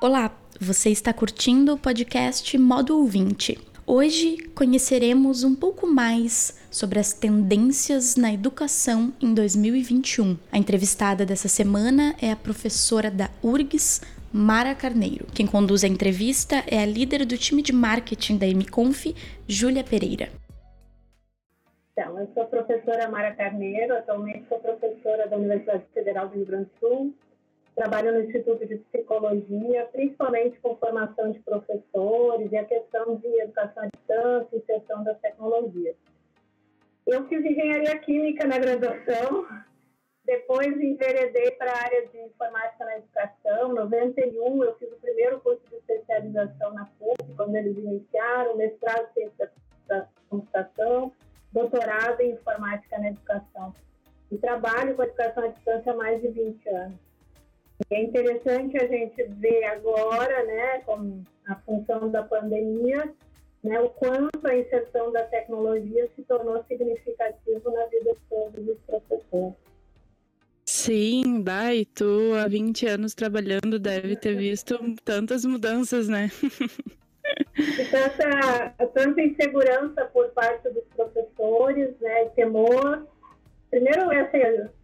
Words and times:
Olá, 0.00 0.30
você 0.60 0.90
está 0.90 1.12
curtindo 1.12 1.74
o 1.74 1.78
podcast 1.78 2.56
Modo 2.56 2.96
Ouvinte. 2.96 3.58
Hoje 3.84 4.36
conheceremos 4.54 5.42
um 5.42 5.54
pouco 5.54 5.86
mais 5.86 6.54
sobre 6.70 6.98
as 6.98 7.12
tendências 7.12 8.14
na 8.14 8.32
educação 8.32 9.12
em 9.20 9.34
2021. 9.34 10.36
A 10.52 10.58
entrevistada 10.58 11.26
dessa 11.26 11.48
semana 11.48 12.14
é 12.20 12.30
a 12.30 12.36
professora 12.36 13.10
da 13.10 13.30
URGS, 13.42 14.00
Mara 14.32 14.74
Carneiro. 14.74 15.26
Quem 15.34 15.46
conduz 15.46 15.82
a 15.82 15.88
entrevista 15.88 16.62
é 16.66 16.80
a 16.80 16.86
líder 16.86 17.24
do 17.24 17.36
time 17.36 17.62
de 17.62 17.72
marketing 17.72 18.36
da 18.36 18.46
MConf, 18.46 19.14
Júlia 19.48 19.82
Pereira. 19.82 20.30
Então, 21.98 22.20
eu 22.20 22.28
sou 22.34 22.44
professora 22.44 23.08
Mara 23.08 23.34
Carneiro, 23.34 23.96
atualmente 23.96 24.46
sou 24.50 24.60
professora 24.60 25.26
da 25.28 25.38
Universidade 25.38 25.82
Federal 25.94 26.28
do 26.28 26.34
Rio 26.34 26.44
Grande 26.44 26.68
do 26.68 26.78
Sul, 26.78 27.14
trabalho 27.74 28.12
no 28.12 28.20
Instituto 28.20 28.66
de 28.66 28.76
Psicologia, 28.76 29.88
principalmente 29.90 30.60
com 30.60 30.76
formação 30.76 31.32
de 31.32 31.38
professores 31.38 32.52
e 32.52 32.56
a 32.58 32.66
questão 32.66 33.16
de 33.16 33.26
educação 33.40 33.84
à 33.84 33.86
distância 33.86 34.48
e 34.52 34.58
inserção 34.58 35.04
das 35.04 35.18
tecnologias. 35.20 35.96
Eu 37.06 37.26
fiz 37.28 37.42
engenharia 37.42 37.98
química 38.00 38.46
na 38.46 38.58
graduação, 38.58 39.46
depois 40.26 40.78
enveredei 40.78 41.52
para 41.52 41.72
a 41.72 41.82
área 41.82 42.06
de 42.08 42.18
informática 42.18 42.84
na 42.84 42.98
educação. 42.98 43.70
Em 43.70 43.74
91, 43.74 44.64
eu 44.64 44.74
fiz 44.74 44.92
o 44.92 44.96
primeiro 44.96 45.40
curso 45.40 45.62
de 45.70 45.76
especialização 45.76 46.74
na 46.74 46.84
PUC, 46.98 47.34
quando 47.34 47.56
eles 47.56 47.74
iniciaram, 47.74 48.54
mestrado 48.54 49.08
em 49.12 49.12
ciência 49.14 49.50
da 49.88 50.06
computação, 50.28 51.10
doutorado 51.56 52.20
em 52.20 52.32
informática 52.32 52.98
na 52.98 53.08
educação. 53.08 53.72
E 54.30 54.36
trabalho 54.36 54.94
com 54.94 55.02
educação 55.02 55.44
à 55.44 55.48
distância 55.48 55.92
há 55.92 55.96
mais 55.96 56.20
de 56.20 56.28
20 56.28 56.68
anos. 56.68 56.98
É 57.90 58.02
interessante 58.02 58.76
a 58.76 58.86
gente 58.86 59.22
ver 59.24 59.64
agora, 59.64 60.44
né, 60.44 60.80
com 60.80 61.22
a 61.46 61.54
função 61.56 62.10
da 62.10 62.22
pandemia, 62.22 63.12
né, 63.62 63.80
o 63.80 63.88
quanto 63.90 64.46
a 64.46 64.56
inserção 64.56 65.10
da 65.12 65.22
tecnologia 65.24 66.08
se 66.14 66.22
tornou 66.22 66.62
significativo 66.64 67.70
na 67.70 67.86
vida 67.86 68.12
de 68.12 68.20
todos 68.28 68.68
os 68.68 68.78
professores. 68.86 69.54
Sim, 70.64 71.44
e 71.74 71.84
tu 71.84 72.34
há 72.34 72.48
20 72.48 72.86
anos 72.86 73.14
trabalhando 73.14 73.78
deve 73.78 74.16
ter 74.16 74.36
visto 74.36 74.78
tantas 75.04 75.44
mudanças, 75.44 76.08
né? 76.08 76.28
tanta, 77.90 78.86
tanta 78.86 79.22
insegurança 79.22 80.04
por 80.06 80.28
parte 80.30 80.68
dos 80.70 80.84
professores, 80.94 81.98
né, 82.00 82.26
temor. 82.34 83.06
Primeiro, 83.70 84.12
essa 84.12 84.36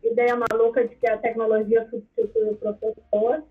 ideia 0.03 0.37
maluca 0.37 0.87
de 0.87 0.95
que 0.97 1.09
a 1.09 1.19
tecnologia 1.19 1.89
substitui 1.89 2.51
o 2.51 2.57
professor. 2.57 3.43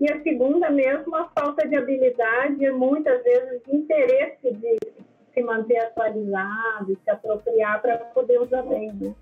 E 0.00 0.10
a 0.12 0.22
segunda 0.22 0.70
mesmo, 0.70 1.14
a 1.16 1.28
falta 1.28 1.66
de 1.66 1.76
habilidade 1.76 2.64
e 2.64 2.70
muitas 2.70 3.22
vezes 3.22 3.62
de 3.64 3.76
interesse 3.76 4.52
de 4.52 4.78
se 5.32 5.42
manter 5.42 5.78
atualizado, 5.78 6.98
se 7.02 7.10
apropriar 7.10 7.80
para 7.80 7.98
poder 7.98 8.40
usar 8.40 8.62
bem, 8.62 8.92
né? 8.92 9.14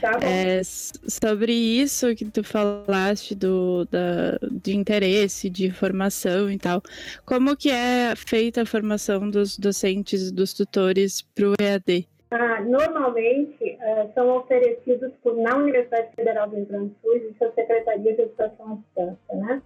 Tá 0.00 0.18
é, 0.22 0.62
sobre 0.62 1.52
isso 1.52 2.14
que 2.14 2.24
tu 2.24 2.44
falaste 2.44 3.34
do, 3.34 3.84
da, 3.86 4.38
de 4.50 4.76
interesse, 4.76 5.48
de 5.48 5.70
formação 5.70 6.50
e 6.50 6.58
tal, 6.58 6.82
como 7.24 7.56
que 7.56 7.70
é 7.70 8.14
feita 8.16 8.62
a 8.62 8.66
formação 8.66 9.30
dos 9.30 9.58
docentes 9.58 10.28
e 10.28 10.34
dos 10.34 10.52
tutores 10.52 11.22
para 11.22 11.48
o 11.48 11.54
EAD? 11.60 12.06
Ah, 12.32 12.60
normalmente 12.60 13.76
uh, 13.80 14.12
são 14.14 14.36
oferecidos 14.36 15.12
por, 15.22 15.36
na 15.36 15.56
Universidade 15.56 16.14
Federal 16.14 16.48
do 16.48 16.56
Rio 16.56 16.66
Grande 16.66 16.88
do 16.90 16.96
Sul 17.02 17.16
e 17.16 17.34
sua 17.36 17.50
Secretaria 17.52 18.14
de 18.14 18.22
Educação 18.22 18.72
à 18.72 18.74
Distância, 18.76 19.36
né? 19.36 19.62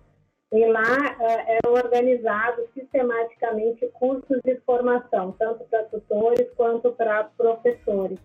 E 0.50 0.66
lá 0.66 0.82
uh, 0.82 1.24
é 1.46 1.58
organizado 1.68 2.66
sistematicamente 2.72 3.86
cursos 3.94 4.40
de 4.44 4.56
formação, 4.64 5.32
tanto 5.38 5.64
para 5.64 5.82
tutores 5.84 6.48
quanto 6.56 6.90
para 6.92 7.24
professores. 7.36 8.18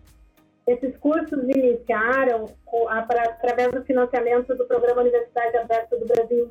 Esses 0.66 0.96
cursos 0.98 1.42
iniciaram 1.44 2.46
através 2.88 3.72
do 3.72 3.82
financiamento 3.84 4.54
do 4.54 4.64
Programa 4.66 5.02
Universidade 5.02 5.56
Aberta 5.56 5.96
do 5.96 6.06
Brasil, 6.06 6.50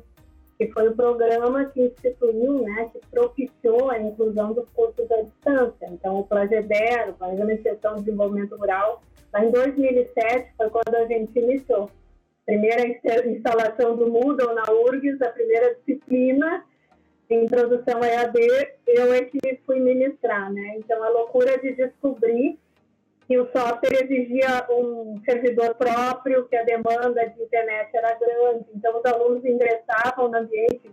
que 0.58 0.66
foi 0.72 0.88
o 0.88 0.96
programa 0.96 1.64
que 1.66 1.80
instituiu, 1.80 2.60
né, 2.62 2.90
que 2.92 3.00
propiciou 3.10 3.90
a 3.90 3.98
inclusão 3.98 4.52
dos 4.52 4.68
cursos 4.70 5.10
à 5.10 5.22
distância. 5.22 5.86
Então, 5.90 6.18
o 6.18 6.24
Plageder, 6.24 7.08
o 7.08 7.14
Programa 7.14 7.46
de 7.46 7.54
Extensão 7.54 7.96
de 7.96 8.04
Desenvolvimento 8.04 8.56
Rural, 8.56 9.02
lá 9.32 9.44
em 9.44 9.50
2007 9.50 10.52
foi 10.56 10.68
quando 10.68 10.94
a 10.94 11.06
gente 11.06 11.38
iniciou. 11.38 11.90
Primeira 12.44 12.86
instalação 13.26 13.96
do 13.96 14.10
Moodle 14.10 14.54
na 14.54 14.70
URGS, 14.70 15.22
a 15.22 15.30
primeira 15.30 15.74
disciplina 15.76 16.64
introdução 17.34 18.02
a 18.02 18.08
EAD, 18.08 18.38
eu 18.86 19.12
é 19.12 19.22
que 19.22 19.38
fui 19.64 19.78
ministrar, 19.80 20.52
né? 20.52 20.76
Então, 20.78 21.02
a 21.02 21.08
loucura 21.08 21.58
de 21.58 21.72
descobrir 21.74 22.58
que 23.30 23.38
o 23.38 23.46
software 23.52 24.02
exigia 24.02 24.66
um 24.68 25.22
servidor 25.24 25.76
próprio, 25.76 26.48
que 26.48 26.56
a 26.56 26.64
demanda 26.64 27.28
de 27.28 27.40
internet 27.40 27.88
era 27.94 28.18
grande, 28.18 28.66
então 28.74 28.98
os 28.98 29.04
alunos 29.04 29.44
ingressavam 29.44 30.28
no 30.28 30.36
ambiente. 30.36 30.90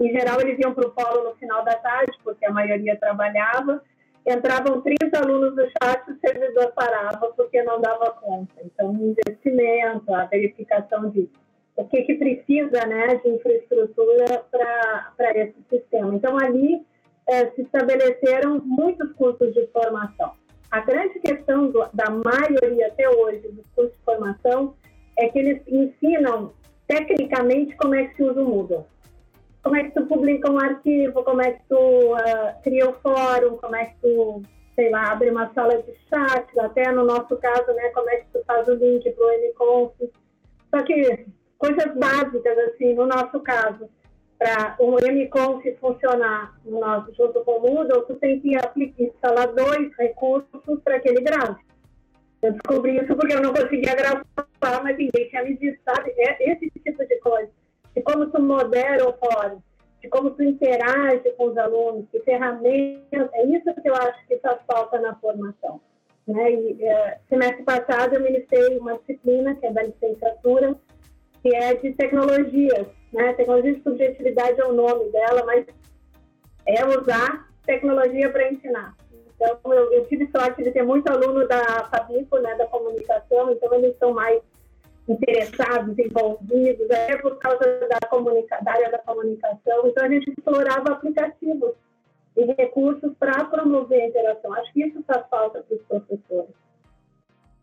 Em 0.00 0.10
geral, 0.10 0.40
eles 0.40 0.58
iam 0.58 0.74
para 0.74 0.88
o 0.88 0.90
polo 0.90 1.22
no 1.22 1.36
final 1.36 1.64
da 1.64 1.76
tarde, 1.76 2.18
porque 2.24 2.44
a 2.44 2.50
maioria 2.50 2.98
trabalhava. 2.98 3.80
Entravam 4.26 4.80
30 4.80 5.20
alunos 5.20 5.54
no 5.54 5.66
chat, 5.66 6.10
o 6.10 6.18
servidor 6.18 6.72
parava 6.72 7.32
porque 7.36 7.62
não 7.62 7.80
dava 7.80 8.10
conta. 8.10 8.54
Então, 8.64 8.90
o 8.90 9.14
investimento, 9.14 10.12
a 10.12 10.24
verificação 10.24 11.08
de 11.10 11.30
o 11.76 11.84
que, 11.84 12.02
que 12.02 12.14
precisa 12.14 12.86
né, 12.86 13.20
de 13.22 13.28
infraestrutura 13.28 14.42
para 14.50 15.32
esse 15.36 15.54
sistema. 15.70 16.12
Então, 16.12 16.36
ali 16.36 16.84
é, 17.28 17.52
se 17.52 17.62
estabeleceram 17.62 18.60
muitos 18.64 19.12
cursos 19.12 19.54
de 19.54 19.64
formação. 19.68 20.32
A 20.70 20.80
grande 20.80 21.18
questão 21.20 21.70
do, 21.70 21.86
da 21.94 22.10
maioria 22.10 22.88
até 22.88 23.08
hoje 23.08 23.48
dos 23.48 23.64
cursos 23.74 23.96
de 23.96 24.04
formação 24.04 24.74
é 25.16 25.28
que 25.28 25.38
eles 25.38 25.62
ensinam 25.66 26.52
tecnicamente 26.86 27.74
como 27.76 27.94
é 27.94 28.06
que 28.06 28.16
se 28.16 28.22
usa 28.22 28.42
o 28.42 28.44
Moodle. 28.44 28.86
Como 29.62 29.76
é 29.76 29.84
que 29.84 29.90
tu 29.90 30.06
publica 30.06 30.50
um 30.50 30.58
arquivo, 30.58 31.22
como 31.24 31.40
é 31.40 31.52
que 31.52 31.62
tu 31.68 31.76
uh, 32.14 32.62
cria 32.62 32.88
o 32.88 32.94
fórum, 33.00 33.56
como 33.56 33.76
é 33.76 33.86
que 33.86 33.94
tu, 34.02 34.42
sei 34.74 34.90
lá, 34.90 35.10
abre 35.10 35.30
uma 35.30 35.52
sala 35.52 35.82
de 35.82 35.92
chat, 36.08 36.58
até 36.60 36.92
no 36.92 37.04
nosso 37.04 37.36
caso, 37.38 37.72
né, 37.72 37.88
como 37.90 38.08
é 38.10 38.16
que 38.16 38.26
tu 38.32 38.44
faz 38.46 38.68
o 38.68 38.74
link 38.74 39.10
para 39.10 39.26
o 39.26 39.30
MConf. 39.30 40.12
Só 40.70 40.82
que 40.82 41.26
coisas 41.58 41.94
básicas, 41.96 42.58
assim, 42.58 42.94
no 42.94 43.06
nosso 43.06 43.40
caso 43.40 43.88
para 44.38 44.76
o 44.78 44.96
MConf 45.00 45.64
funcionar 45.80 46.54
no 46.64 46.78
nosso, 46.78 47.12
junto 47.14 47.40
com 47.44 47.58
o 47.58 47.60
Moodle, 47.60 48.06
tu 48.06 48.14
tem 48.14 48.40
que 48.40 48.56
aplicar, 48.56 49.02
instalar 49.02 49.48
dois 49.48 49.92
recursos 49.96 50.80
para 50.84 50.96
aquele 50.96 51.20
grave. 51.20 51.60
Eu 52.40 52.52
descobri 52.52 52.96
isso 52.96 53.16
porque 53.16 53.34
eu 53.34 53.42
não 53.42 53.52
conseguia 53.52 53.96
gravar, 53.96 54.24
mas 54.84 54.96
ninguém 54.96 55.28
tinha 55.28 55.42
me 55.42 55.56
dito, 55.56 55.80
sabe? 55.84 56.12
É 56.16 56.52
esse 56.52 56.70
tipo 56.70 57.04
de 57.04 57.18
coisa. 57.18 57.50
De 57.96 58.02
como 58.02 58.30
tu 58.30 58.40
modera 58.40 59.08
o 59.08 59.12
fórum, 59.14 59.60
de 60.00 60.08
como 60.08 60.30
tu 60.30 60.44
interage 60.44 61.28
com 61.36 61.48
os 61.48 61.58
alunos, 61.58 62.06
que 62.12 62.20
ferramentas. 62.20 63.28
É 63.32 63.44
isso 63.44 63.74
que 63.82 63.90
eu 63.90 63.94
acho 63.94 64.24
que 64.28 64.38
faz 64.38 64.60
falta 64.72 65.00
na 65.00 65.16
formação. 65.16 65.80
Né? 66.28 66.52
E, 66.52 66.84
é, 66.84 67.18
semestre 67.28 67.64
passado 67.64 68.14
eu 68.14 68.22
ministrei 68.22 68.78
uma 68.78 68.96
disciplina, 68.98 69.56
que 69.56 69.66
é 69.66 69.72
da 69.72 69.82
licenciatura, 69.82 70.76
que 71.42 71.56
é 71.56 71.74
de 71.74 71.92
tecnologias 71.94 72.86
né? 73.12 73.32
Tecnologia 73.34 73.74
de 73.74 73.82
subjetividade 73.82 74.60
é 74.60 74.64
o 74.64 74.72
nome 74.72 75.10
dela, 75.10 75.44
mas 75.44 75.66
é 76.66 76.84
usar 76.86 77.48
tecnologia 77.64 78.30
para 78.30 78.50
ensinar. 78.50 78.96
Então, 79.34 79.58
eu, 79.72 79.92
eu, 79.92 80.06
tive 80.06 80.28
sorte 80.30 80.64
de 80.64 80.72
ter 80.72 80.82
muito 80.82 81.08
aluno 81.08 81.46
da 81.46 81.88
Fabico, 81.90 82.38
né, 82.38 82.56
da 82.56 82.66
comunicação, 82.66 83.52
então 83.52 83.72
eles 83.74 83.96
são 83.98 84.12
mais 84.12 84.42
interessados, 85.08 85.96
envolvidos, 85.98 86.90
é 86.90 87.16
por 87.16 87.38
causa 87.38 87.60
da, 87.88 88.08
comunica 88.08 88.58
da 88.62 88.72
área 88.72 88.90
da 88.90 88.98
comunicação. 88.98 89.86
Então, 89.86 90.04
a 90.04 90.08
gente 90.08 90.30
explorava 90.30 90.92
aplicativos 90.92 91.72
e 92.36 92.44
recursos 92.44 93.12
para 93.18 93.44
promover 93.44 94.02
a 94.02 94.06
interação. 94.06 94.52
Acho 94.54 94.72
que 94.72 94.84
isso 94.84 95.02
faz 95.06 95.26
falta 95.30 95.62
para 95.62 95.76
os 95.76 95.82
professores. 95.82 96.54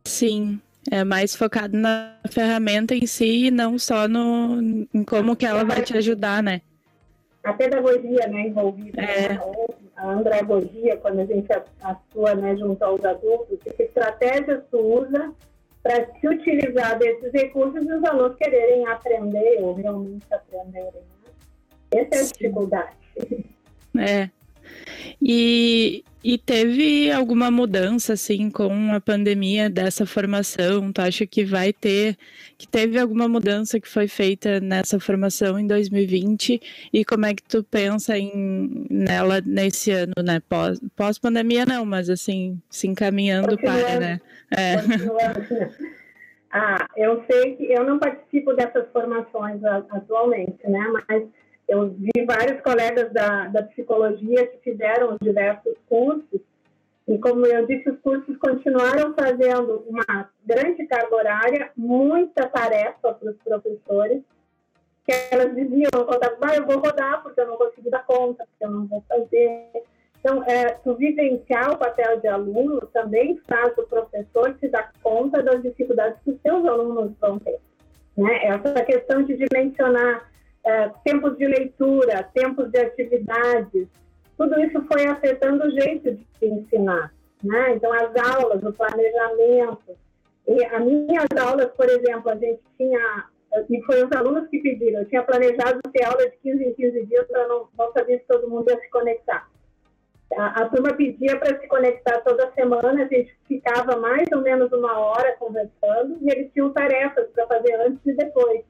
Sim, 0.05 0.61
é 0.91 1.03
mais 1.03 1.35
focado 1.35 1.77
na 1.77 2.15
ferramenta 2.29 2.93
em 2.95 3.05
si 3.05 3.47
e 3.47 3.51
não 3.51 3.77
só 3.77 4.07
no, 4.07 4.61
em 4.93 5.03
como 5.03 5.35
que 5.35 5.45
ela 5.45 5.63
vai 5.63 5.81
te 5.81 5.97
ajudar, 5.97 6.43
né? 6.43 6.61
A 7.43 7.53
pedagogia 7.53 8.27
né, 8.27 8.47
envolvida, 8.47 9.01
é. 9.01 9.29
né? 9.29 9.39
a 9.95 10.09
andragogia, 10.09 10.97
quando 10.97 11.19
a 11.19 11.25
gente 11.25 11.47
atua 11.81 12.35
né, 12.35 12.55
junto 12.57 12.83
aos 12.83 13.03
adultos, 13.05 13.59
que 13.63 13.83
estratégias 13.83 14.63
tu 14.69 14.79
usa 14.79 15.31
para 15.81 16.05
se 16.19 16.27
utilizar 16.27 16.97
desses 16.97 17.31
recursos 17.31 17.83
e 17.83 17.93
os 17.93 18.03
alunos 18.03 18.35
quererem 18.37 18.87
aprender 18.87 19.59
ou 19.61 19.73
realmente 19.73 20.25
aprenderem. 20.31 20.91
Né? 20.91 21.31
Essa 21.91 22.15
é 22.15 22.19
a 22.19 22.23
Sim. 22.23 22.33
dificuldade. 22.33 22.97
É. 23.97 24.29
E, 25.21 26.03
e 26.23 26.37
teve 26.37 27.11
alguma 27.11 27.49
mudança, 27.49 28.13
assim, 28.13 28.49
com 28.49 28.93
a 28.93 28.99
pandemia 28.99 29.69
dessa 29.69 30.05
formação? 30.05 30.91
Tu 30.91 31.01
acha 31.01 31.25
que 31.25 31.43
vai 31.43 31.71
ter, 31.71 32.17
que 32.57 32.67
teve 32.67 32.99
alguma 32.99 33.27
mudança 33.27 33.79
que 33.79 33.87
foi 33.87 34.07
feita 34.07 34.59
nessa 34.59 34.99
formação 34.99 35.59
em 35.59 35.67
2020? 35.67 36.89
E 36.91 37.05
como 37.05 37.25
é 37.25 37.33
que 37.33 37.43
tu 37.43 37.63
pensa 37.63 38.17
em, 38.17 38.85
nela 38.89 39.41
nesse 39.45 39.91
ano, 39.91 40.13
né? 40.23 40.41
Pós, 40.49 40.79
pós-pandemia 40.95 41.65
não, 41.65 41.85
mas 41.85 42.09
assim, 42.09 42.59
se 42.69 42.87
encaminhando 42.87 43.57
para, 43.57 43.99
né? 43.99 44.21
É. 44.51 44.75
Ah, 46.57 46.87
eu 46.95 47.21
sei 47.29 47.57
que 47.57 47.65
eu 47.69 47.83
não 47.83 47.99
participo 47.99 48.53
dessas 48.53 48.89
formações 48.93 49.61
atualmente, 49.65 50.57
né? 50.65 50.87
Mas 51.09 51.23
eu 51.67 51.89
vi 51.89 52.25
vários 52.25 52.61
colegas 52.61 53.11
da, 53.11 53.47
da 53.47 53.63
psicologia 53.63 54.47
que 54.47 54.57
fizeram 54.57 55.17
diversos 55.21 55.73
cursos, 55.87 56.41
e 57.07 57.17
como 57.19 57.45
eu 57.45 57.65
disse, 57.67 57.89
os 57.89 57.99
cursos 57.99 58.35
continuaram 58.37 59.13
fazendo 59.13 59.83
uma 59.87 60.29
grande 60.43 60.85
carga 60.87 61.15
horária, 61.15 61.71
muita 61.77 62.47
tarefa 62.47 63.13
para 63.13 63.31
os 63.31 63.37
professores, 63.37 64.23
que 65.05 65.13
elas 65.31 65.53
diziam, 65.53 65.89
ah, 65.93 66.55
eu 66.55 66.65
vou 66.65 66.79
rodar 66.79 67.21
porque 67.21 67.39
eu 67.39 67.47
não 67.47 67.57
consigo 67.57 67.91
dar 67.91 68.03
conta, 68.05 68.47
porque 68.47 68.65
eu 68.65 68.71
não 68.71 68.87
vou 68.87 69.03
fazer. 69.07 69.69
Então, 70.19 70.43
é, 70.45 70.69
tu 70.83 70.95
vivenciar 70.95 71.71
o 71.71 71.77
papel 71.77 72.19
de 72.19 72.27
aluno 72.27 72.81
também 72.91 73.39
faz 73.47 73.77
o 73.77 73.83
professor 73.83 74.55
se 74.59 74.67
dar 74.67 74.91
conta 75.03 75.43
das 75.43 75.61
dificuldades 75.61 76.17
que 76.23 76.31
os 76.31 76.41
seus 76.41 76.65
alunos 76.65 77.11
vão 77.21 77.37
ter. 77.37 77.59
Né? 78.17 78.45
Essa 78.45 78.73
questão 78.83 79.21
de 79.21 79.37
dimensionar 79.37 80.27
é, 80.65 80.89
tempos 81.03 81.37
de 81.37 81.45
leitura, 81.45 82.27
tempos 82.33 82.71
de 82.71 82.79
atividades, 82.79 83.87
tudo 84.37 84.59
isso 84.59 84.83
foi 84.91 85.05
afetando 85.05 85.65
o 85.65 85.71
jeito 85.71 86.11
de 86.13 86.45
ensinar. 86.45 87.13
Né? 87.43 87.75
Então, 87.75 87.93
as 87.93 88.11
aulas, 88.33 88.63
o 88.63 88.73
planejamento. 88.73 89.95
E 90.47 90.65
as 90.65 90.83
minhas 90.83 91.27
aulas, 91.39 91.71
por 91.71 91.87
exemplo, 91.87 92.31
a 92.31 92.35
gente 92.35 92.61
tinha, 92.77 93.25
e 93.69 93.81
foi 93.83 94.03
os 94.03 94.11
alunos 94.11 94.47
que 94.49 94.59
pediram, 94.59 95.01
eu 95.01 95.05
tinha 95.05 95.23
planejado 95.23 95.79
ter 95.91 96.03
aula 96.03 96.29
de 96.29 96.37
15 96.37 96.63
em 96.63 96.73
15 96.73 97.05
dias 97.05 97.27
para 97.27 97.47
não, 97.47 97.67
não 97.77 97.91
saber 97.93 98.19
se 98.19 98.27
todo 98.27 98.49
mundo 98.49 98.69
ia 98.69 98.79
se 98.79 98.89
conectar. 98.89 99.47
A, 100.35 100.63
a 100.63 100.69
turma 100.69 100.93
pedia 100.93 101.37
para 101.37 101.59
se 101.59 101.67
conectar 101.67 102.19
toda 102.21 102.51
semana, 102.53 103.03
a 103.03 103.07
gente 103.07 103.35
ficava 103.47 103.95
mais 103.97 104.27
ou 104.33 104.41
menos 104.41 104.71
uma 104.71 104.99
hora 104.99 105.35
conversando, 105.37 106.17
e 106.21 106.29
eles 106.31 106.51
tinham 106.51 106.73
tarefas 106.73 107.27
para 107.29 107.47
fazer 107.47 107.75
antes 107.75 108.05
e 108.05 108.13
depois. 108.13 108.63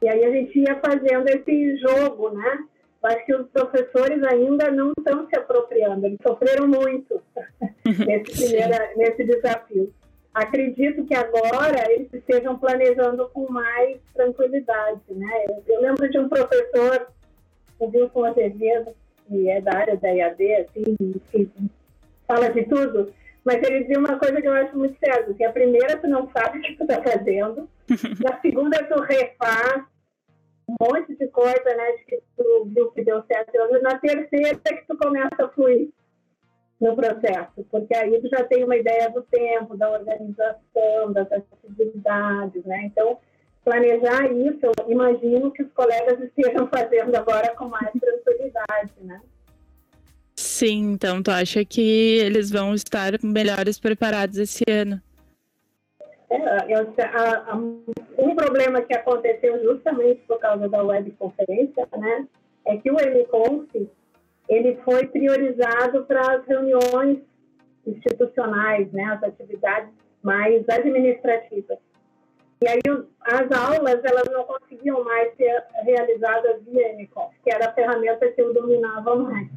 E 0.00 0.08
aí 0.08 0.24
a 0.24 0.30
gente 0.30 0.58
ia 0.58 0.80
fazendo 0.80 1.28
esse 1.28 1.76
jogo, 1.76 2.30
né? 2.30 2.64
Acho 3.02 3.26
que 3.26 3.34
os 3.34 3.48
professores 3.48 4.22
ainda 4.24 4.70
não 4.70 4.92
estão 4.98 5.26
se 5.28 5.36
apropriando, 5.36 6.06
eles 6.06 6.18
sofreram 6.26 6.66
muito 6.66 7.22
nesse, 7.84 8.32
primeiro, 8.32 8.96
nesse 8.96 9.24
desafio. 9.24 9.92
Acredito 10.34 11.04
que 11.04 11.14
agora 11.14 11.90
eles 11.90 12.12
estejam 12.12 12.58
planejando 12.58 13.28
com 13.30 13.50
mais 13.50 13.98
tranquilidade, 14.14 15.00
né? 15.10 15.46
Eu, 15.48 15.74
eu 15.74 15.80
lembro 15.80 16.10
de 16.10 16.18
um 16.18 16.28
professor, 16.28 17.08
o 17.78 17.86
Wilson 17.86 18.24
Azevedo, 18.24 18.94
que 19.26 19.48
é 19.48 19.60
da 19.60 19.76
área 19.76 19.96
da 19.96 20.08
IAD, 20.08 20.54
assim, 20.56 20.96
que 21.30 21.48
fala 22.26 22.50
de 22.50 22.64
tudo, 22.64 23.12
mas 23.44 23.62
ele 23.62 23.80
dizia 23.80 23.98
uma 23.98 24.18
coisa 24.18 24.40
que 24.40 24.48
eu 24.48 24.52
acho 24.52 24.76
muito 24.76 24.98
séria, 24.98 25.32
que 25.34 25.44
a 25.44 25.52
primeira 25.52 25.96
tu 25.96 26.06
não 26.08 26.28
sabe 26.30 26.58
o 26.58 26.62
que 26.62 26.76
tu 26.76 26.82
está 26.82 27.02
fazendo, 27.02 27.68
na 28.20 28.40
segunda 28.40 28.82
tu 28.84 29.00
refaz 29.00 29.84
um 30.68 30.76
monte 30.80 31.16
de 31.16 31.26
coisa, 31.28 31.74
né, 31.76 31.92
de 31.92 32.04
que 32.04 32.22
tu 32.36 32.64
viu 32.66 32.90
que 32.90 33.02
deu 33.02 33.22
certo, 33.26 33.52
na 33.82 33.98
terceira 33.98 34.60
é 34.64 34.72
que 34.74 34.86
tu 34.86 34.96
começa 34.98 35.44
a 35.44 35.48
fluir 35.48 35.88
no 36.78 36.94
processo, 36.94 37.64
porque 37.70 37.94
aí 37.94 38.20
tu 38.20 38.28
já 38.28 38.44
tem 38.44 38.64
uma 38.64 38.76
ideia 38.76 39.10
do 39.10 39.22
tempo, 39.22 39.76
da 39.76 39.90
organização, 39.90 41.12
das 41.12 41.26
atividades, 41.32 42.64
né, 42.64 42.84
então 42.84 43.18
planejar 43.64 44.30
isso, 44.32 44.60
eu 44.62 44.90
imagino 44.90 45.50
que 45.50 45.62
os 45.62 45.72
colegas 45.72 46.20
estejam 46.20 46.68
fazendo 46.72 47.14
agora 47.16 47.54
com 47.54 47.66
mais 47.66 47.90
tranquilidade, 47.92 48.92
né. 49.00 49.20
Sim, 50.36 50.92
então 50.92 51.22
tu 51.22 51.30
acha 51.30 51.64
que 51.64 52.18
eles 52.18 52.50
vão 52.50 52.74
estar 52.74 53.12
melhores 53.22 53.80
preparados 53.80 54.38
esse 54.38 54.64
ano? 54.68 55.02
É, 56.30 56.38
um 58.18 58.34
problema 58.34 58.82
que 58.82 58.94
aconteceu 58.94 59.62
justamente 59.62 60.20
por 60.26 60.38
causa 60.38 60.68
da 60.68 60.82
webconferência, 60.82 61.88
né, 61.96 62.26
é 62.66 62.76
que 62.76 62.90
o 62.90 62.96
MConf 62.96 63.88
ele 64.48 64.76
foi 64.84 65.06
priorizado 65.06 66.04
para 66.04 66.36
as 66.36 66.46
reuniões 66.46 67.18
institucionais, 67.86 68.90
né, 68.92 69.04
as 69.04 69.22
atividades 69.22 69.90
mais 70.22 70.68
administrativas. 70.68 71.78
E 72.60 72.68
aí 72.68 72.80
as 73.22 73.52
aulas 73.52 74.04
elas 74.04 74.28
não 74.32 74.44
conseguiam 74.44 75.04
mais 75.04 75.34
ser 75.36 75.64
realizadas 75.82 76.62
via 76.64 76.92
MConf, 76.94 77.32
que 77.42 77.50
era 77.50 77.68
a 77.68 77.72
ferramenta 77.72 78.30
que 78.30 78.42
eu 78.42 78.52
dominava 78.52 79.16
mais. 79.16 79.48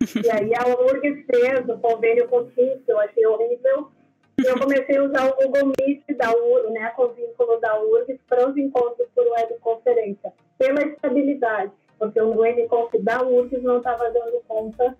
E 0.00 0.30
aí 0.30 0.50
a 0.56 0.66
URGS 0.66 1.24
fez 1.24 1.68
o 1.68 1.78
convênio 1.78 2.26
com 2.28 2.38
o 2.38 2.50
que 2.50 2.82
eu 2.88 2.98
achei 2.98 3.24
horrível. 3.24 3.92
Eu 4.38 4.58
comecei 4.58 4.96
a 4.96 5.04
usar 5.04 5.28
o 5.28 5.36
Google 5.36 5.72
Meet 5.78 6.04
da 6.16 6.30
URGS, 6.30 6.72
né, 6.72 6.90
com 6.96 7.04
o 7.04 7.12
vínculo 7.12 7.60
da 7.60 7.80
URGS, 7.80 8.18
para 8.28 8.48
os 8.48 8.56
encontros 8.56 9.06
por 9.14 9.26
webconferência, 9.26 10.32
pela 10.58 10.82
estabilidade, 10.82 11.70
porque 11.98 12.20
o 12.20 12.38
webconf 12.38 12.92
da 13.00 13.22
URGS 13.22 13.62
não 13.62 13.78
estava 13.78 14.10
dando 14.10 14.42
conta 14.48 14.96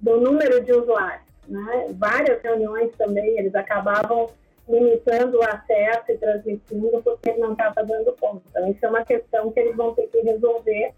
do 0.00 0.20
número 0.20 0.62
de 0.64 0.72
usuários. 0.72 1.26
Né? 1.48 1.88
Várias 1.98 2.40
reuniões 2.42 2.94
também, 2.96 3.38
eles 3.38 3.54
acabavam 3.54 4.30
limitando 4.68 5.38
o 5.38 5.42
acesso 5.42 6.12
e 6.12 6.18
transmitindo 6.18 7.02
porque 7.02 7.30
ele 7.30 7.40
não 7.40 7.52
estava 7.52 7.84
dando 7.84 8.12
conta. 8.18 8.42
Então, 8.50 8.70
isso 8.70 8.86
é 8.86 8.88
uma 8.88 9.04
questão 9.04 9.50
que 9.50 9.60
eles 9.60 9.76
vão 9.76 9.92
ter 9.94 10.06
que 10.06 10.20
resolver 10.20 10.92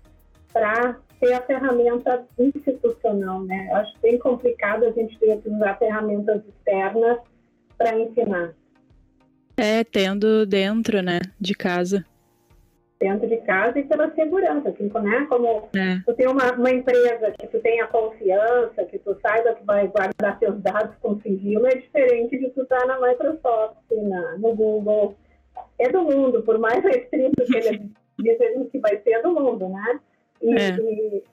para 0.53 0.99
ter 1.19 1.33
a 1.33 1.41
ferramenta 1.41 2.25
institucional, 2.39 3.43
né? 3.43 3.69
Eu 3.71 3.77
acho 3.77 3.99
bem 4.01 4.19
complicado 4.19 4.85
a 4.85 4.91
gente 4.91 5.19
ter 5.19 5.41
que 5.41 5.49
usar 5.49 5.79
ferramentas 5.79 6.43
externas 6.47 7.19
para 7.85 8.01
ensinar. 8.01 8.55
É, 9.59 9.85
tendo 9.85 10.47
dentro, 10.47 11.03
né, 11.03 11.21
de 11.39 11.55
casa. 11.55 12.05
Dentro 12.99 13.29
de 13.29 13.37
casa 13.39 13.79
e 13.79 13.85
pela 13.85 14.11
segurança, 14.15 14.71
assim, 14.71 14.91
né? 15.03 15.27
Como 15.29 15.69
é. 15.77 16.01
tu 16.07 16.15
tem 16.15 16.27
uma, 16.27 16.53
uma 16.53 16.71
empresa 16.71 17.31
que 17.39 17.47
tu 17.49 17.61
tenha 17.61 17.87
confiança, 17.89 18.85
que 18.87 18.99
tu 18.99 19.15
saiba 19.21 19.55
que 19.55 19.65
vai 19.65 19.87
guardar 19.89 20.39
seus 20.39 20.59
dados 20.63 20.97
com 21.03 21.21
sigilo, 21.21 21.67
é 21.67 21.75
diferente 21.75 22.39
de 22.39 22.49
tu 22.51 22.63
estar 22.63 22.79
tá 22.79 22.87
na 22.87 23.07
Microsoft, 23.07 23.77
na, 23.91 24.39
no 24.39 24.55
Google. 24.55 25.15
É 25.79 25.89
do 25.91 26.03
mundo, 26.03 26.43
por 26.43 26.59
mais 26.59 26.83
restrito 26.83 27.45
que 27.45 27.57
eles 27.57 27.81
dizem 28.19 28.69
que 28.71 28.79
vai 28.79 28.99
ser 29.03 29.11
é 29.11 29.23
do 29.23 29.33
mundo, 29.33 29.69
né? 29.69 30.01
E, 30.41 30.55
é. 30.55 30.77
e, 30.77 31.25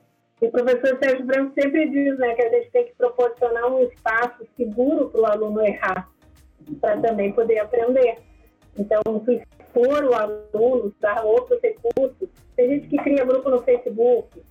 e, 0.41 0.45
o 0.45 0.51
professor 0.51 0.99
Sérgio 1.01 1.25
Branco 1.25 1.53
sempre 1.53 1.87
diz 1.89 2.17
né, 2.17 2.33
que 2.33 2.41
a 2.41 2.49
gente 2.49 2.71
tem 2.71 2.85
que 2.85 2.95
proporcionar 2.95 3.71
um 3.71 3.83
espaço 3.83 4.45
seguro 4.57 5.09
para 5.09 5.21
o 5.21 5.25
aluno 5.25 5.61
errar, 5.61 6.09
para 6.79 6.99
também 7.01 7.31
poder 7.31 7.59
aprender. 7.59 8.17
Então, 8.77 9.01
se 9.25 9.35
expor 9.35 10.03
o 10.03 10.13
aluno, 10.13 10.93
dar 10.99 11.23
outros 11.25 11.59
recursos. 11.61 12.29
Tem 12.55 12.69
gente 12.69 12.87
que 12.87 12.97
cria 12.97 13.25
grupo 13.25 13.49
no 13.49 13.61
Facebook, 13.61 14.41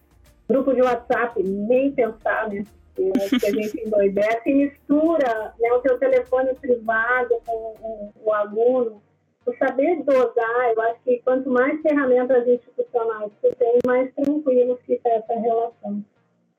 grupo 0.48 0.74
de 0.74 0.82
WhatsApp, 0.82 1.42
nem 1.42 1.92
pensar, 1.92 2.48
né? 2.48 2.64
que 2.94 3.46
a 3.46 3.50
gente 3.50 3.80
endoidece 3.86 4.50
e 4.50 4.54
mistura 4.54 5.54
né, 5.58 5.72
o 5.72 5.80
seu 5.80 5.98
telefone 5.98 6.54
privado 6.54 7.36
com 7.46 7.74
o, 7.80 8.12
o 8.24 8.32
aluno 8.32 9.00
o 9.46 9.56
saber 9.56 10.02
dosar, 10.04 10.72
eu 10.74 10.82
acho 10.82 11.00
que 11.02 11.20
quanto 11.24 11.50
mais 11.50 11.80
ferramentas 11.80 12.46
institucionais 12.46 13.32
você 13.40 13.54
tem, 13.54 13.78
mais 13.86 14.12
tranquilo 14.14 14.78
fica 14.86 15.08
essa 15.08 15.34
relação. 15.34 16.04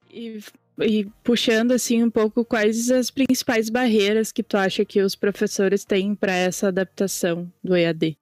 E, 0.09 0.39
e, 0.79 1.05
puxando 1.23 1.71
assim 1.71 2.03
um 2.03 2.09
pouco, 2.09 2.45
quais 2.45 2.89
as 2.91 3.11
principais 3.11 3.69
barreiras 3.69 4.31
que 4.31 4.43
tu 4.43 4.57
acha 4.57 4.85
que 4.85 5.01
os 5.01 5.15
professores 5.15 5.83
têm 5.83 6.15
para 6.15 6.33
essa 6.33 6.67
adaptação 6.67 7.51
do 7.63 7.75
EAD? 7.75 8.17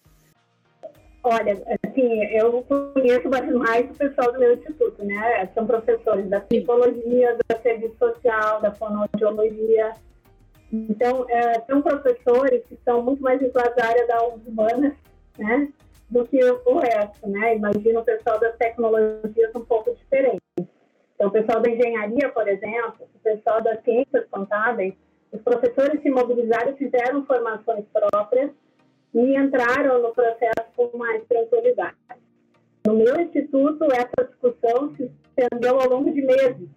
Olha, 1.23 1.61
assim, 1.83 2.23
eu 2.31 2.63
conheço 2.63 3.29
mais 3.57 3.85
o 3.91 3.93
pessoal 3.93 4.31
do 4.31 4.39
meu 4.39 4.53
instituto, 4.53 5.03
né? 5.03 5.47
São 5.53 5.67
professores 5.67 6.29
da 6.29 6.39
psicologia, 6.39 7.37
da 7.47 7.59
serviço 7.59 7.95
social, 7.99 8.61
da 8.61 8.71
fonoaudiologia, 8.71 9.93
então, 10.71 11.25
é, 11.29 11.59
são 11.61 11.81
professores 11.81 12.63
que 12.67 12.77
são 12.85 13.01
muito 13.01 13.21
mais 13.21 13.39
vinculados 13.39 13.77
à 13.77 13.87
área 13.87 14.07
da 14.07 14.23
humanas, 14.23 14.93
né, 15.37 15.67
do 16.09 16.25
que 16.25 16.43
o 16.43 16.79
resto, 16.79 17.27
né? 17.27 17.55
Imagina 17.55 17.99
o 17.99 18.03
pessoal 18.03 18.39
das 18.39 18.55
tecnologias 18.57 19.51
um 19.55 19.65
pouco 19.65 19.95
diferente. 19.95 20.41
Então, 21.19 21.27
o 21.27 21.33
pessoal 21.33 21.59
da 21.59 21.69
engenharia, 21.69 22.29
por 22.29 22.47
exemplo, 22.47 23.05
o 23.13 23.19
pessoal 23.19 23.61
das 23.61 23.83
ciências 23.83 24.25
contábeis, 24.31 24.93
os 25.33 25.41
professores 25.41 26.01
se 26.01 26.09
mobilizaram, 26.09 26.77
fizeram 26.77 27.25
formações 27.25 27.83
próprias 27.91 28.51
e 29.13 29.35
entraram 29.35 30.01
no 30.01 30.13
processo 30.13 30.65
com 30.77 30.97
mais 30.97 31.21
tranquilidade. 31.27 31.97
No 32.87 32.95
meu 32.95 33.19
instituto, 33.19 33.83
essa 33.91 34.29
discussão 34.29 34.95
se 34.95 35.11
estendeu 35.37 35.81
ao 35.81 35.89
longo 35.89 36.09
de 36.09 36.21
meses, 36.21 36.69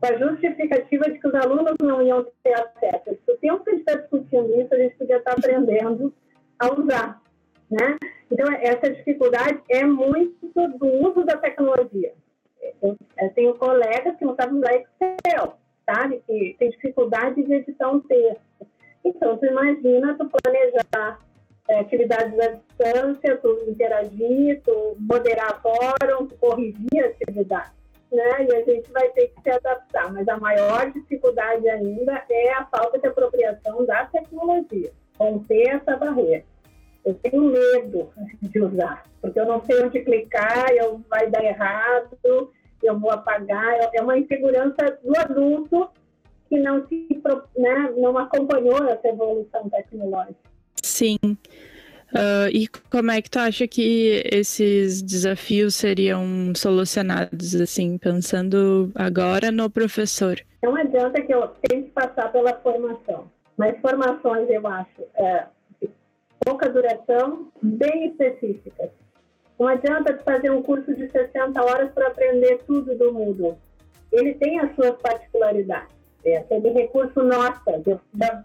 com 0.00 0.06
a 0.06 0.16
justificativa 0.16 1.10
de 1.10 1.18
que 1.18 1.26
os 1.26 1.34
alunos 1.34 1.74
não 1.82 2.00
iam 2.00 2.24
ter 2.44 2.54
acesso. 2.54 3.18
O 3.28 3.36
tempo 3.38 3.64
que 3.64 3.70
a 3.70 3.72
gente 3.72 3.88
está 3.88 3.96
discutindo 3.96 4.54
isso, 4.60 4.72
a 4.72 4.78
gente 4.78 4.94
podia 4.98 5.16
estar 5.16 5.32
aprendendo 5.32 6.14
a 6.60 6.72
usar. 6.72 7.20
Né? 7.68 7.98
Então, 8.30 8.46
essa 8.52 8.88
dificuldade 8.88 9.60
é 9.68 9.84
muito 9.84 10.48
do 10.78 10.86
uso 10.86 11.24
da 11.24 11.36
tecnologia. 11.36 12.14
Eu, 12.82 12.96
eu 13.18 13.30
tenho 13.34 13.54
colegas 13.54 14.16
que 14.16 14.24
não 14.24 14.34
sabem 14.34 14.58
usar 14.58 14.74
Excel, 14.74 15.54
sabe? 15.86 16.22
Que 16.26 16.56
tem 16.58 16.70
dificuldade 16.70 17.42
de 17.42 17.54
editar 17.54 17.90
um 17.90 18.00
texto. 18.00 18.42
Então, 19.04 19.38
tu 19.38 19.46
imagina 19.46 20.16
tu 20.16 20.28
planejar 20.28 21.18
é, 21.68 21.80
atividades 21.80 22.38
à 22.38 22.48
distância, 22.48 23.36
tu 23.38 23.64
interagir, 23.68 24.60
tu 24.64 24.96
moderar 24.98 25.60
fórum, 25.62 26.26
tu 26.26 26.36
corrigir 26.36 27.04
a 27.04 27.06
atividade. 27.06 27.72
Né? 28.12 28.46
E 28.48 28.54
a 28.56 28.64
gente 28.64 28.90
vai 28.90 29.08
ter 29.10 29.28
que 29.28 29.40
se 29.40 29.50
adaptar. 29.50 30.12
Mas 30.12 30.28
a 30.28 30.36
maior 30.36 30.90
dificuldade 30.90 31.68
ainda 31.68 32.24
é 32.28 32.52
a 32.52 32.66
falta 32.66 32.98
de 32.98 33.06
apropriação 33.06 33.86
da 33.86 34.04
tecnologia, 34.06 34.90
romper 35.18 35.68
essa 35.68 35.96
barreira. 35.96 36.44
Eu 37.04 37.14
tenho 37.14 37.44
medo 37.44 38.10
de 38.42 38.60
usar, 38.60 39.04
porque 39.20 39.40
eu 39.40 39.46
não 39.46 39.64
sei 39.64 39.82
onde 39.82 40.00
clicar, 40.00 40.70
eu 40.70 41.00
vai 41.08 41.30
dar 41.30 41.42
errado, 41.42 42.16
eu 42.82 42.98
vou 42.98 43.10
apagar. 43.10 43.90
É 43.94 44.02
uma 44.02 44.18
insegurança 44.18 44.98
do 45.02 45.18
adulto 45.18 45.90
que 46.48 46.58
não 46.58 46.86
se 46.88 47.06
né, 47.56 47.92
não 47.96 48.18
acompanhou 48.18 48.84
essa 48.88 49.08
evolução 49.08 49.68
tecnológica. 49.70 50.50
Sim. 50.82 51.16
Uh, 52.12 52.50
e 52.52 52.66
como 52.90 53.12
é 53.12 53.22
que 53.22 53.30
tu 53.30 53.38
acha 53.38 53.68
que 53.68 54.20
esses 54.32 55.00
desafios 55.00 55.76
seriam 55.76 56.52
solucionados, 56.56 57.54
assim, 57.54 57.96
pensando 57.98 58.90
agora 58.96 59.52
no 59.52 59.70
professor? 59.70 60.40
Não 60.60 60.74
adianta 60.74 61.22
que 61.22 61.32
eu 61.32 61.46
tenha 61.62 61.84
que 61.84 61.90
passar 61.90 62.32
pela 62.32 62.52
formação, 62.54 63.30
mas 63.56 63.80
formações, 63.80 64.50
eu 64.50 64.66
acho, 64.66 65.02
é, 65.14 65.46
pouca 66.44 66.68
duração, 66.68 67.48
bem 67.62 68.08
específicas. 68.08 68.90
Não 69.58 69.68
adianta 69.68 70.16
fazer 70.24 70.50
um 70.50 70.62
curso 70.62 70.94
de 70.94 71.10
60 71.10 71.62
horas 71.62 71.92
para 71.92 72.08
aprender 72.08 72.58
tudo 72.66 72.96
do 72.96 73.12
mundo. 73.12 73.58
Ele 74.10 74.34
tem 74.34 74.58
as 74.58 74.74
suas 74.74 74.96
particularidades. 75.00 75.94
É 76.24 76.38
aquele 76.38 76.70
recurso 76.70 77.22
nossa. 77.22 77.82
Eu, 77.86 78.00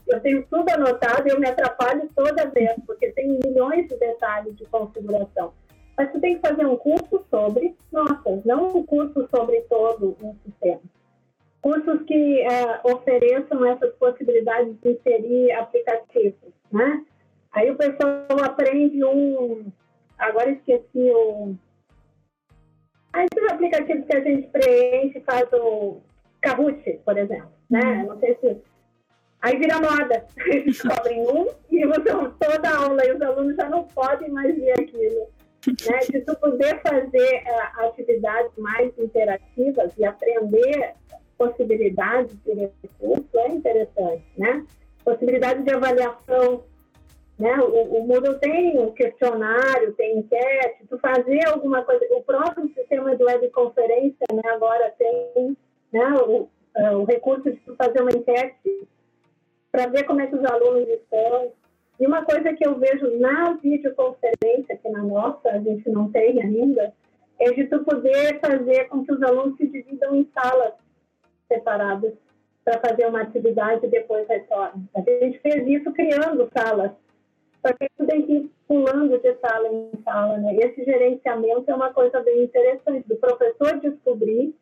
eu 0.07 0.19
tenho 0.21 0.45
tudo 0.47 0.69
anotado 0.69 1.27
e 1.27 1.31
eu 1.31 1.39
me 1.39 1.47
atrapalho 1.47 2.09
toda 2.15 2.49
vez, 2.49 2.73
porque 2.85 3.11
tem 3.11 3.39
milhões 3.43 3.87
de 3.87 3.97
detalhes 3.97 4.55
de 4.55 4.65
configuração. 4.65 5.53
Mas 5.97 6.11
você 6.11 6.19
tem 6.19 6.35
que 6.35 6.47
fazer 6.47 6.65
um 6.65 6.75
curso 6.75 7.25
sobre 7.29 7.75
nossas, 7.91 8.43
não 8.43 8.77
um 8.77 8.85
curso 8.85 9.27
sobre 9.33 9.61
todo 9.61 10.17
o 10.21 10.35
sistema. 10.45 10.81
Cursos 11.61 12.01
que 12.03 12.41
é, 12.41 12.81
ofereçam 12.83 13.65
essas 13.65 13.93
possibilidades 13.95 14.75
de 14.81 14.91
inserir 14.91 15.51
aplicativos, 15.53 16.53
né? 16.71 17.03
Aí 17.55 17.71
o 17.71 17.77
pessoal 17.77 18.43
aprende 18.43 19.03
um. 19.05 19.71
Agora 20.17 20.51
esqueci 20.51 21.09
o. 21.09 21.55
Ah, 23.13 23.23
esses 23.23 23.49
aplicativos 23.49 24.05
que 24.05 24.15
a 24.15 24.21
gente 24.21 24.47
preenche, 24.49 25.21
faz 25.21 25.47
o 25.53 26.01
Kahoot, 26.41 26.99
por 27.05 27.17
exemplo. 27.17 27.49
Né? 27.69 27.79
Uhum. 27.81 28.07
Não 28.07 28.19
sei 28.19 28.37
se. 28.41 28.61
Aí 29.41 29.57
vira 29.57 29.79
moda. 29.79 30.25
Eles 30.47 30.65
descobrem 30.65 31.21
um 31.21 31.47
e 31.71 31.85
usam 31.85 32.33
toda 32.37 32.69
a 32.69 32.77
aula 32.77 33.05
e 33.05 33.13
os 33.13 33.21
alunos 33.21 33.55
já 33.55 33.69
não 33.69 33.85
podem 33.85 34.29
mais 34.31 34.53
ver 34.53 34.73
aquilo. 34.73 35.29
Né? 35.65 35.99
De 36.11 36.21
tu 36.21 36.35
poder 36.35 36.81
fazer 36.81 37.43
uh, 37.43 37.85
atividades 37.85 38.51
mais 38.57 38.91
interativas 38.99 39.93
e 39.97 40.03
aprender 40.03 40.93
possibilidades 41.37 42.35
de 42.43 42.53
recurso 42.53 43.29
é 43.33 43.47
interessante, 43.49 44.25
né? 44.37 44.65
Possibilidade 45.03 45.63
de 45.63 45.73
avaliação 45.73 46.63
né? 47.37 47.57
O, 47.59 47.99
o 47.99 48.07
Moodle 48.07 48.39
tem 48.39 48.79
um 48.79 48.91
questionário, 48.91 49.93
tem 49.93 50.19
enquete, 50.19 50.85
tu 50.89 50.97
fazer 50.99 51.47
alguma 51.47 51.83
coisa. 51.83 52.05
O 52.11 52.23
próprio 52.23 52.67
sistema 52.73 53.15
de 53.15 53.23
webconferência 53.23 54.25
né, 54.31 54.41
agora 54.45 54.93
tem 54.97 55.57
né, 55.91 56.13
o, 56.25 56.47
é, 56.75 56.95
o 56.95 57.03
recurso 57.03 57.51
de 57.51 57.57
tu 57.57 57.75
fazer 57.75 58.01
uma 58.01 58.11
enquete 58.11 58.87
para 59.71 59.87
ver 59.87 60.03
como 60.03 60.21
é 60.21 60.27
que 60.27 60.35
os 60.35 60.45
alunos 60.45 60.87
estão. 60.87 61.51
E 61.99 62.07
uma 62.07 62.23
coisa 62.23 62.53
que 62.53 62.65
eu 62.65 62.77
vejo 62.77 63.17
na 63.19 63.53
videoconferência, 63.53 64.77
que 64.77 64.89
na 64.89 65.03
nossa 65.03 65.49
a 65.49 65.59
gente 65.59 65.89
não 65.89 66.11
tem 66.11 66.41
ainda, 66.41 66.93
é 67.39 67.51
de 67.51 67.65
tu 67.65 67.83
poder 67.83 68.39
fazer 68.39 68.85
com 68.85 69.05
que 69.05 69.11
os 69.11 69.21
alunos 69.21 69.57
se 69.57 69.67
dividam 69.67 70.15
em 70.15 70.29
salas 70.33 70.73
separadas 71.49 72.13
para 72.63 72.79
fazer 72.79 73.07
uma 73.07 73.21
atividade 73.21 73.85
e 73.85 73.89
depois 73.89 74.27
retornem. 74.27 74.89
A 74.95 75.01
gente 75.01 75.39
fez 75.39 75.67
isso 75.67 75.91
criando 75.93 76.49
salas 76.57 76.91
só 77.65 77.73
que 77.73 77.89
tu 77.97 78.05
tem 78.05 78.21
que 78.21 78.31
ir 78.33 78.51
pulando 78.67 79.17
de 79.17 79.35
sala 79.37 79.67
em 79.67 79.89
sala, 80.03 80.37
né? 80.37 80.55
Esse 80.57 80.85
gerenciamento 80.85 81.63
é 81.67 81.73
uma 81.73 81.91
coisa 81.91 82.21
bem 82.21 82.43
interessante, 82.43 83.07
do 83.07 83.15
professor 83.15 83.79
descobrir 83.79 84.53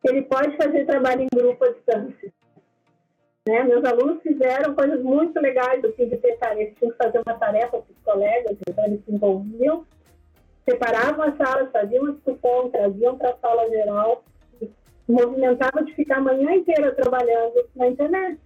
que 0.00 0.08
ele 0.08 0.22
pode 0.22 0.56
fazer 0.56 0.86
trabalho 0.86 1.22
em 1.22 1.28
grupo 1.36 1.62
à 1.62 1.72
distância. 1.72 2.32
Né? 3.46 3.64
Meus 3.64 3.84
alunos 3.84 4.22
fizeram 4.22 4.74
coisas 4.74 5.02
muito 5.02 5.38
legais 5.40 5.82
que 5.94 6.06
de 6.06 6.16
ter 6.16 6.38
tarefa, 6.38 6.74
tinham 6.78 6.92
que 6.92 6.96
fazer 6.96 7.20
uma 7.26 7.38
tarefa 7.38 7.68
para 7.68 7.80
os 7.80 8.02
colegas, 8.02 8.56
então 8.66 8.84
eles 8.86 9.04
se 9.04 9.12
envolviam, 9.12 9.84
separavam 10.66 11.24
as 11.24 11.36
salas, 11.36 11.70
faziam 11.70 12.04
uma 12.04 12.12
discussão, 12.12 12.70
traziam 12.70 13.18
para 13.18 13.30
a 13.30 13.38
sala 13.38 13.68
geral, 13.68 14.24
movimentavam 15.06 15.84
de 15.84 15.94
ficar 15.94 16.18
a 16.18 16.22
manhã 16.22 16.54
inteira 16.54 16.94
trabalhando 16.94 17.68
na 17.74 17.88
internet, 17.88 18.38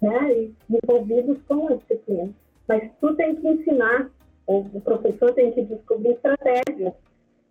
né? 0.00 0.32
E 0.32 0.54
envolvidos 0.70 1.38
com 1.46 1.68
a 1.68 1.74
disciplina. 1.74 2.32
Mas 2.68 2.90
tu 3.00 3.14
tem 3.16 3.34
que 3.36 3.48
ensinar, 3.48 4.10
ou 4.46 4.60
o 4.72 4.80
professor 4.80 5.32
tem 5.34 5.52
que 5.52 5.62
descobrir 5.62 6.12
estratégias, 6.12 6.94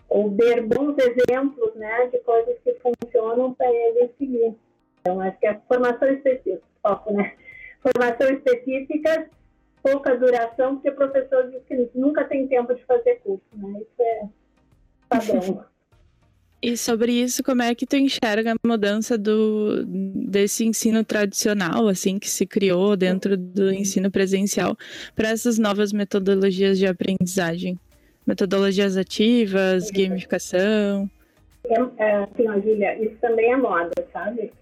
ou 0.09 0.29
ver 0.29 0.61
bons 0.65 0.95
exemplos 0.97 1.73
né, 1.75 2.07
de 2.07 2.19
coisas 2.19 2.57
que 2.63 2.75
funcionam 2.75 3.53
para 3.53 3.71
ele 3.71 4.09
seguir. 4.17 4.55
Então, 4.99 5.19
acho 5.21 5.39
que 5.39 5.47
a 5.47 5.59
formação 5.61 6.07
específica, 6.09 6.61
foco, 6.81 7.13
né? 7.13 7.33
Formação 7.81 8.29
específica, 8.29 9.29
pouca 9.81 10.15
duração, 10.15 10.75
porque 10.75 10.89
o 10.89 10.95
professor 10.95 11.49
diz 11.49 11.63
que 11.63 11.89
nunca 11.95 12.25
tem 12.25 12.47
tempo 12.47 12.73
de 12.73 12.83
fazer 12.85 13.15
curso, 13.23 13.43
né? 13.55 13.79
Isso 13.79 14.01
é 14.01 14.29
padrão. 15.09 15.65
E 16.63 16.77
sobre 16.77 17.11
isso, 17.11 17.43
como 17.43 17.63
é 17.63 17.73
que 17.73 17.87
tu 17.87 17.95
enxerga 17.95 18.53
a 18.53 18.67
mudança 18.67 19.17
do, 19.17 19.83
desse 19.85 20.63
ensino 20.63 21.03
tradicional, 21.03 21.87
assim, 21.87 22.19
que 22.19 22.29
se 22.29 22.45
criou 22.45 22.95
dentro 22.95 23.35
do 23.35 23.73
ensino 23.73 24.11
presencial, 24.11 24.77
para 25.15 25.29
essas 25.29 25.57
novas 25.57 25.91
metodologias 25.91 26.77
de 26.77 26.85
aprendizagem? 26.85 27.79
Metodologias 28.27 28.95
ativas, 28.95 29.89
gamificação? 29.89 31.09
É, 31.65 31.73
é, 31.97 32.15
assim, 32.17 32.47
ó, 32.47 32.53
Julia, 32.59 32.95
isso 33.03 33.15
também 33.19 33.51
é 33.51 33.57
moda, 33.57 33.91
sabe? 34.13 34.53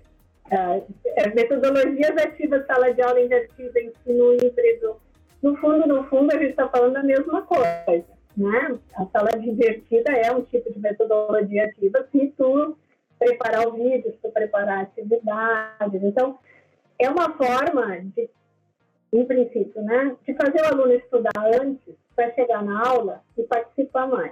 É, 0.49 0.81
é, 1.17 1.35
metodologias 1.35 2.15
ativas, 2.17 2.65
sala 2.65 2.93
de 2.93 3.01
aula 3.01 3.19
invertida, 3.19 3.77
ensino 3.77 4.35
híbrido. 4.35 4.95
No 5.43 5.55
fundo, 5.57 5.85
no 5.85 6.05
fundo, 6.05 6.33
a 6.33 6.37
gente 6.37 6.51
está 6.51 6.69
falando 6.69 6.95
a 6.95 7.03
mesma 7.03 7.41
coisa 7.41 8.18
né? 8.39 8.79
A 8.95 9.05
sala 9.07 9.31
divertida 9.39 10.11
é 10.11 10.31
um 10.31 10.43
tipo 10.43 10.71
de 10.71 10.79
metodologia 10.79 11.65
ativa 11.65 12.07
se 12.11 12.33
tu 12.37 12.77
preparar 13.19 13.67
o 13.67 13.73
vídeo, 13.73 14.11
se 14.11 14.17
tu 14.21 14.31
preparar 14.31 14.83
atividades. 14.83 16.01
Então, 16.01 16.39
é 16.97 17.09
uma 17.09 17.35
forma 17.35 17.99
de, 18.15 18.29
em 19.11 19.25
princípio, 19.25 19.81
né, 19.81 20.15
de 20.25 20.33
fazer 20.35 20.61
o 20.61 20.73
aluno 20.73 20.93
estudar 20.93 21.31
antes 21.61 21.95
para 22.15 22.31
chegar 22.31 22.63
na 22.63 22.87
aula 22.87 23.21
e 23.37 23.43
participar 23.43 24.07
mais. 24.07 24.31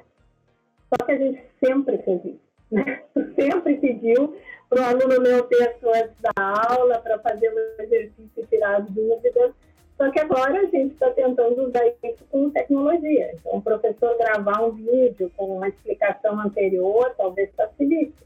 Só 0.90 1.06
que 1.06 1.12
a 1.12 1.18
gente 1.18 1.44
sempre 1.64 1.98
fez 2.00 2.24
isso, 2.24 2.40
né? 2.72 3.04
sempre 3.36 3.76
pediu 3.78 4.38
para 4.70 4.82
o 4.82 4.86
aluno 4.86 5.20
ler 5.22 5.42
o 5.42 5.44
texto 5.44 5.88
antes 5.90 6.16
da 6.22 6.44
aula, 6.44 7.00
para 7.00 7.20
fazer 7.20 7.50
o 7.50 7.82
exercício 7.82 8.32
e 8.38 8.46
tirar 8.46 8.82
as 8.82 8.90
dúvidas. 8.90 9.54
Só 9.98 10.12
que 10.12 10.20
agora 10.20 10.60
a 10.60 10.66
gente 10.66 10.94
está 10.94 11.10
tentando 11.10 11.68
usar 11.68 11.86
isso 12.04 12.24
com 12.30 12.51
tecnologia. 12.51 13.32
Então, 13.34 13.58
o 13.58 13.62
professor 13.62 14.16
gravar 14.18 14.63
um 14.63 14.72
vídeo 14.72 15.32
com 15.36 15.58
uma 15.58 15.68
explicação 15.68 16.39
anterior, 16.39 17.13
talvez 17.18 17.50
facilite. 17.56 18.24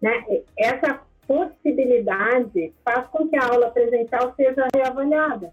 Né? 0.00 0.42
Essa 0.58 1.00
possibilidade 1.26 2.72
faz 2.84 3.06
com 3.06 3.28
que 3.28 3.36
a 3.36 3.46
aula 3.46 3.70
presencial 3.70 4.34
seja 4.34 4.66
reavaliada. 4.74 5.52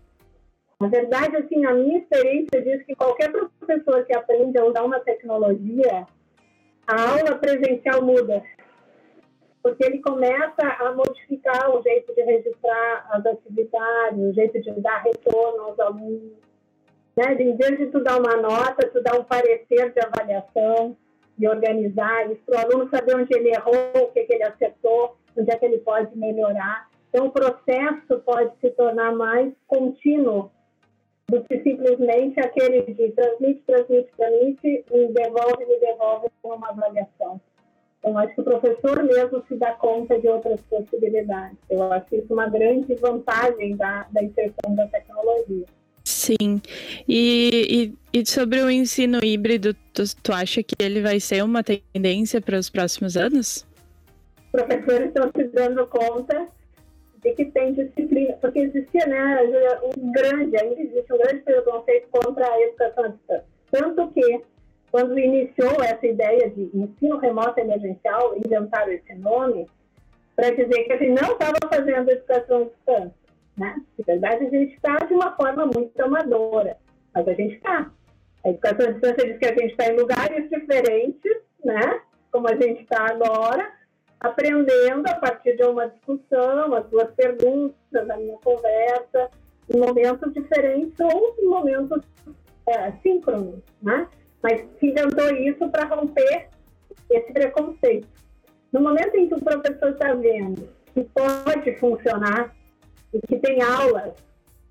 Na 0.80 0.88
verdade, 0.88 1.36
assim, 1.38 1.64
a 1.66 1.74
minha 1.74 2.00
experiência 2.00 2.62
diz 2.62 2.84
que 2.84 2.96
qualquer 2.96 3.32
professor 3.32 4.04
que 4.06 4.16
aprende 4.16 4.58
a 4.58 4.66
usar 4.66 4.84
uma 4.84 5.00
tecnologia, 5.02 6.08
a 6.88 7.10
aula 7.12 7.36
presencial 7.36 8.02
muda 8.02 8.42
porque 9.62 9.86
ele 9.86 10.00
começa 10.02 10.62
a 10.80 10.92
modificar 10.94 11.70
o 11.76 11.82
jeito 11.82 12.14
de 12.14 12.22
registrar 12.22 13.08
as 13.12 13.26
atividades, 13.26 14.20
o 14.20 14.34
jeito 14.34 14.62
de 14.62 14.72
dar 14.82 15.04
retorno 15.04 15.64
aos 15.64 15.80
alunos. 15.80 16.32
Né? 17.16 17.34
Em 17.40 17.56
vez 17.56 17.78
de 17.78 17.88
tu 17.88 18.02
dar 18.02 18.20
uma 18.20 18.38
nota, 18.38 18.88
tu 18.88 19.02
dá 19.04 19.20
um 19.20 19.24
parecer 19.24 19.92
de 19.92 20.00
avaliação 20.00 20.96
e 21.38 21.48
organizar 21.48 22.32
isso 22.32 22.42
para 22.46 22.58
o 22.58 22.66
aluno 22.66 22.90
saber 22.90 23.16
onde 23.16 23.36
ele 23.36 23.50
errou, 23.50 24.04
o 24.04 24.12
que, 24.12 24.24
que 24.24 24.34
ele 24.34 24.44
acertou. 24.44 25.18
onde 25.38 25.52
é 25.52 25.58
que 25.58 25.66
ele 25.66 25.80
pode 25.80 26.18
melhorar. 26.18 26.90
Então, 27.10 27.28
o 27.28 27.32
processo 27.32 28.20
pode 28.26 28.52
se 28.62 28.70
tornar 28.72 29.14
mais 29.14 29.52
contínuo 29.68 30.52
do 31.30 31.44
que 31.44 31.60
simplesmente 31.62 32.40
aquele 32.40 32.82
de 32.82 33.12
transmite, 33.12 33.64
transmite, 33.66 34.10
transmite, 34.18 34.86
e 34.92 35.08
devolve, 35.08 35.66
me 35.66 35.80
devolve 35.80 36.28
com 36.42 36.56
uma 36.56 36.70
avaliação. 36.70 37.40
Então, 38.00 38.18
acho 38.18 38.34
que 38.34 38.42
o 38.42 38.44
professor 38.44 39.04
mesmo 39.04 39.44
se 39.48 39.56
dá 39.56 39.74
conta 39.74 40.18
de 40.20 40.28
outras 40.28 40.62
possibilidades. 40.62 41.58
Eu 41.70 41.92
acho 41.92 42.16
isso 42.16 42.34
uma 42.34 42.48
grande 42.50 42.96
vantagem 42.96 43.76
da, 43.76 44.08
da 44.12 44.24
inserção 44.24 44.74
da 44.74 44.88
tecnologia. 44.88 45.66
Sim. 46.06 46.62
E, 47.08 47.94
e, 48.14 48.20
e, 48.20 48.26
sobre 48.26 48.62
o 48.62 48.70
ensino 48.70 49.20
híbrido, 49.24 49.76
tu, 49.94 50.04
tu 50.24 50.34
acha 50.34 50.64
que 50.64 50.76
ele 50.80 51.02
vai 51.02 51.20
ser 51.20 51.44
uma 51.44 51.62
tendência 51.64 52.42
para 52.42 52.58
os 52.58 52.70
próximos 52.70 53.18
anos? 53.18 53.68
Os 54.46 54.52
professores 54.52 55.08
estão 55.10 55.30
se 55.36 55.44
dando 55.50 55.86
conta 55.88 56.48
de 57.22 57.34
que 57.34 57.46
tem 57.46 57.74
disciplina, 57.74 58.34
porque 58.42 58.60
existia, 58.60 59.06
né, 59.06 59.38
um 59.98 60.12
grande, 60.12 60.58
ainda 60.58 60.82
existe 60.82 61.14
um 61.14 61.18
grande 61.18 61.42
preconceito 61.42 62.08
contra 62.10 62.50
a 62.50 62.62
educação 62.62 63.04
à 63.04 63.08
distância. 63.10 63.46
Tanto 63.72 64.08
que, 64.12 64.42
quando 64.92 65.18
iniciou 65.18 65.84
essa 65.84 66.06
ideia 66.06 66.50
de 66.50 66.70
ensino 66.74 67.18
remoto 67.18 67.60
emergencial, 67.60 68.36
inventaram 68.36 68.92
esse 68.92 69.14
nome, 69.16 69.68
para 70.36 70.52
dizer 70.52 70.84
que 70.86 70.94
a 70.94 70.98
gente 70.98 71.22
não 71.22 71.34
estava 71.34 71.58
fazendo 71.70 72.10
educação 72.10 72.62
à 72.62 72.66
distância. 72.66 73.20
Né? 73.58 73.82
Na 73.98 74.06
verdade, 74.06 74.46
a 74.46 74.50
gente 74.50 74.74
está 74.74 74.96
de 74.96 75.14
uma 75.14 75.36
forma 75.36 75.66
muito 75.66 76.00
amadora, 76.02 76.78
mas 77.14 77.28
a 77.28 77.34
gente 77.34 77.56
está. 77.56 77.92
A 78.44 78.50
educação 78.50 78.88
à 78.88 78.92
distância 78.92 79.28
diz 79.28 79.38
que 79.38 79.46
a 79.46 79.54
gente 79.54 79.72
está 79.72 79.88
em 79.88 79.98
lugares 79.98 80.50
diferentes, 80.50 81.38
né? 81.64 82.02
como 82.32 82.48
a 82.48 82.56
gente 82.56 82.84
está 82.84 83.06
agora, 83.10 83.70
aprendendo 84.20 85.08
a 85.08 85.16
partir 85.16 85.56
de 85.56 85.64
uma 85.64 85.88
discussão, 85.88 86.74
as 86.74 86.90
suas 86.90 87.12
perguntas, 87.16 88.10
a 88.10 88.18
minha 88.18 88.38
conversa, 88.38 89.30
em 89.74 89.78
momentos 89.78 90.34
diferentes 90.34 91.00
ou 91.00 91.36
em 91.40 91.46
momentos 91.46 92.02
é, 92.68 92.92
síncronos, 93.04 93.60
né? 93.82 94.08
Mas 94.42 94.62
se 94.80 94.88
inventou 94.88 95.30
isso 95.36 95.70
para 95.70 95.86
romper 95.86 96.50
esse 97.10 97.34
preconceito. 97.34 98.08
No 98.72 98.82
momento 98.82 99.16
em 99.16 99.28
que 99.28 99.36
o 99.36 99.44
professor 99.44 99.90
está 99.90 100.14
vendo 100.14 100.70
que 100.94 101.04
pode 101.04 101.76
funcionar 101.78 102.56
e 103.14 103.20
que 103.22 103.38
tem 103.40 103.62
aulas, 103.62 104.14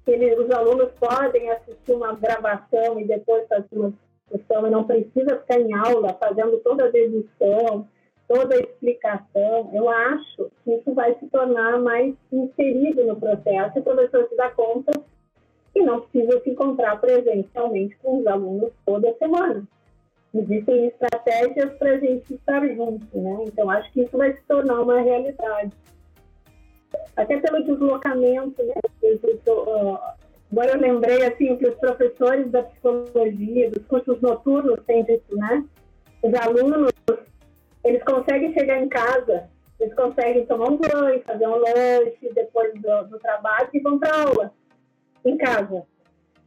que 0.05 0.13
ele, 0.13 0.35
os 0.37 0.51
alunos 0.51 0.93
podem 0.93 1.51
assistir 1.51 1.93
uma 1.93 2.15
gravação 2.15 3.01
e 3.01 3.05
depois 3.05 3.47
fazer 3.49 3.67
uma 3.73 3.93
discussão 4.31 4.67
e 4.67 4.71
não 4.71 4.85
precisa 4.85 5.39
ficar 5.41 5.61
em 5.61 5.75
aula 5.75 6.15
fazendo 6.15 6.59
toda 6.59 6.85
a 6.85 6.91
dedução, 6.91 7.87
toda 8.29 8.55
a 8.55 8.61
explicação, 8.61 9.71
eu 9.73 9.89
acho 9.89 10.51
que 10.63 10.75
isso 10.75 10.95
vai 10.95 11.15
se 11.19 11.27
tornar 11.29 11.81
mais 11.81 12.15
inserido 12.31 13.07
no 13.07 13.17
processo 13.17 13.79
e 13.79 13.81
o 13.81 13.85
professor 13.85 14.29
se 14.29 14.37
dá 14.37 14.51
conta 14.51 14.93
que 15.79 15.85
não 15.85 16.01
precisa 16.01 16.41
se 16.41 16.51
encontrar 16.51 17.01
presencialmente 17.01 17.97
com 18.03 18.19
os 18.19 18.27
alunos 18.27 18.73
toda 18.85 19.15
semana. 19.15 19.63
Existem 20.35 20.89
estratégias 20.89 21.73
para 21.79 21.93
a 21.93 21.99
gente 21.99 22.35
estar 22.35 22.67
junto, 22.67 23.07
né? 23.17 23.45
Então, 23.47 23.71
acho 23.71 23.91
que 23.93 24.03
isso 24.03 24.19
vai 24.19 24.33
se 24.33 24.43
tornar 24.43 24.81
uma 24.81 25.01
realidade 25.01 25.73
até 27.17 27.39
pelo 27.39 27.65
deslocamento, 27.65 28.63
né? 28.63 28.75
Agora 30.51 30.71
eu 30.73 30.81
lembrei, 30.81 31.25
assim, 31.25 31.57
que 31.57 31.69
os 31.69 31.75
professores 31.77 32.51
da 32.51 32.63
psicologia, 32.63 33.71
dos 33.71 33.87
cursos 33.87 34.21
noturnos 34.21 34.81
têm 34.87 35.05
dito, 35.05 35.37
né? 35.37 35.65
Os 36.23 36.35
alunos, 36.35 36.91
eles 37.85 38.03
conseguem 38.03 38.53
chegar 38.53 38.83
em 38.83 38.89
casa, 38.89 39.49
eles 39.79 39.95
conseguem 39.95 40.45
tomar 40.47 40.71
um 40.71 40.77
banho, 40.77 41.23
fazer 41.23 41.47
um 41.47 41.57
lanche 41.57 42.33
depois 42.35 42.73
do, 42.75 43.05
do 43.11 43.19
trabalho 43.19 43.69
e 43.73 43.81
vão 43.81 43.99
para 43.99 44.23
aula 44.23 44.53
em 45.29 45.37
casa. 45.37 45.85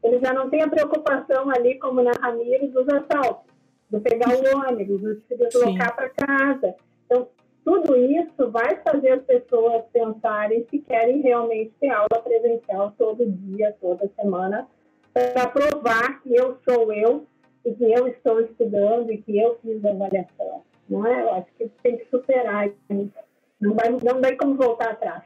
Eles 0.04 0.22
já 0.22 0.34
não 0.34 0.50
têm 0.50 0.64
a 0.64 0.70
preocupação 0.70 1.50
ali, 1.50 1.78
como 1.78 2.02
na 2.02 2.12
Ramiro, 2.12 2.68
dos 2.70 2.88
assaltos, 2.90 3.52
de 3.90 4.00
pegar 4.00 4.30
o 4.30 4.68
ônibus, 4.68 5.02
de 5.02 5.22
se 5.28 5.38
deslocar 5.38 5.96
para 5.96 6.10
casa. 6.10 6.76
Então, 7.06 7.28
tudo 7.64 7.96
isso 7.96 8.50
vai 8.50 8.78
fazer 8.78 9.12
as 9.12 9.24
pessoas 9.24 9.84
pensarem 9.94 10.66
se 10.70 10.80
querem 10.80 11.22
realmente 11.22 11.72
ter 11.80 11.90
aula 11.90 12.22
presencial 12.24 12.92
todo 12.98 13.30
dia, 13.30 13.76
toda 13.80 14.10
semana, 14.20 14.68
para 15.14 15.48
provar 15.48 16.22
que 16.24 16.36
eu 16.36 16.58
sou 16.68 16.92
eu 16.92 17.28
e 17.64 17.72
que 17.74 17.84
eu 17.84 18.08
estou 18.08 18.42
estudando 18.42 19.12
e 19.12 19.22
que 19.22 19.38
eu 19.38 19.60
fiz 19.62 19.86
a 19.86 19.92
avaliação. 19.92 20.64
Não 20.90 21.06
é? 21.06 21.22
Eu 21.22 21.34
acho 21.36 21.48
que 21.58 21.70
tem 21.84 21.98
que 21.98 22.10
superar 22.10 22.68
isso. 22.68 23.14
Não 23.60 23.76
vai, 23.76 23.90
não 23.90 24.20
vai 24.20 24.36
como 24.36 24.56
voltar 24.56 24.92
atrás. 24.92 25.24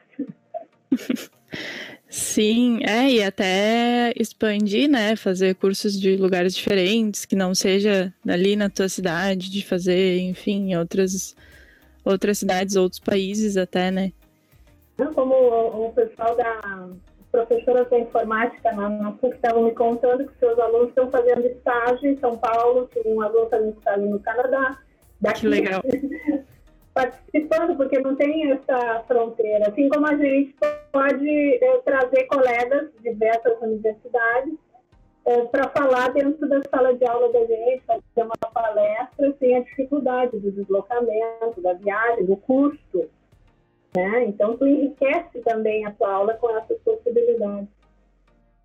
Sim, 2.15 2.79
é, 2.81 3.09
e 3.09 3.21
até 3.21 4.13
expandir, 4.15 4.89
né? 4.89 5.17
Fazer 5.17 5.53
cursos 5.53 5.99
de 5.99 6.15
lugares 6.15 6.55
diferentes, 6.55 7.25
que 7.25 7.35
não 7.35 7.53
seja 7.53 8.13
ali 8.25 8.55
na 8.55 8.69
tua 8.69 8.87
cidade, 8.87 9.51
de 9.51 9.61
fazer, 9.61 10.19
enfim, 10.19 10.71
em 10.71 10.77
outras 10.77 11.35
outras 12.05 12.37
cidades, 12.37 12.77
outros 12.77 13.01
países 13.01 13.57
até, 13.57 13.91
né? 13.91 14.13
Como 15.13 15.35
o, 15.35 15.91
pessoal 15.91 16.37
da 16.37 16.87
professora 17.33 17.83
da 17.83 17.99
informática 17.99 18.71
na, 18.71 19.11
PUC 19.11 19.35
estavam 19.35 19.65
me 19.65 19.71
contando 19.71 20.25
que 20.25 20.39
seus 20.39 20.57
alunos 20.57 20.87
estão 20.87 21.11
fazendo 21.11 21.45
estágio 21.45 22.09
em 22.09 22.17
São 22.19 22.37
Paulo, 22.37 22.87
que 22.93 23.01
um 23.05 23.21
aluno 23.21 23.49
fazendo 23.49 23.73
tá 23.73 23.79
estágio 23.91 24.09
no 24.09 24.19
Canadá. 24.21 24.79
Daqui, 25.19 25.41
que 25.41 25.47
legal. 25.49 25.83
participando, 26.95 27.75
porque 27.75 27.99
não 27.99 28.15
tem 28.15 28.53
essa 28.53 29.03
fronteira. 29.05 29.67
Assim 29.67 29.89
como 29.89 30.07
a 30.07 30.15
gente 30.15 30.55
pode 30.95 31.29
é, 31.29 31.77
trazer 31.79 32.23
colegas 32.23 32.89
de 32.93 33.11
diversas 33.11 33.61
universidades 33.61 34.53
é, 35.25 35.41
para 35.41 35.67
falar 35.71 36.13
dentro 36.13 36.47
da 36.47 36.61
sala 36.69 36.95
de 36.95 37.05
aula 37.05 37.33
da 37.33 37.39
gente, 37.39 37.83
fazer 37.85 38.01
uma 38.15 38.51
palestra 38.53 39.35
sem 39.37 39.57
a 39.57 39.59
dificuldade 39.59 40.39
do 40.39 40.49
deslocamento, 40.53 41.61
da 41.61 41.73
viagem, 41.73 42.25
do 42.25 42.37
custo. 42.37 43.09
Né? 43.93 44.23
Então, 44.23 44.55
tu 44.55 44.65
enriquece 44.65 45.41
também 45.41 45.85
a 45.85 45.91
tua 45.91 46.13
aula 46.13 46.33
com 46.35 46.49
essas 46.55 46.77
possibilidades. 46.79 47.67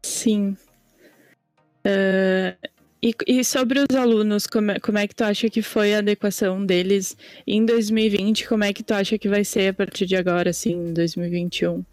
Sim. 0.04 0.56
Uh, 1.84 2.54
e, 3.02 3.12
e, 3.26 3.44
sobre 3.44 3.80
os 3.80 3.96
alunos, 3.96 4.46
como 4.46 4.70
é, 4.70 4.78
como 4.78 4.98
é 4.98 5.08
que 5.08 5.16
tu 5.16 5.24
acha 5.24 5.50
que 5.50 5.62
foi 5.62 5.94
a 5.94 5.98
adequação 5.98 6.64
deles 6.64 7.16
em 7.44 7.64
2020? 7.64 8.48
Como 8.48 8.62
é 8.62 8.72
que 8.72 8.84
tu 8.84 8.92
acha 8.92 9.18
que 9.18 9.28
vai 9.28 9.42
ser 9.42 9.70
a 9.70 9.74
partir 9.74 10.06
de 10.06 10.14
agora, 10.14 10.50
assim, 10.50 10.74
em 10.74 10.92
2021? 10.92 11.84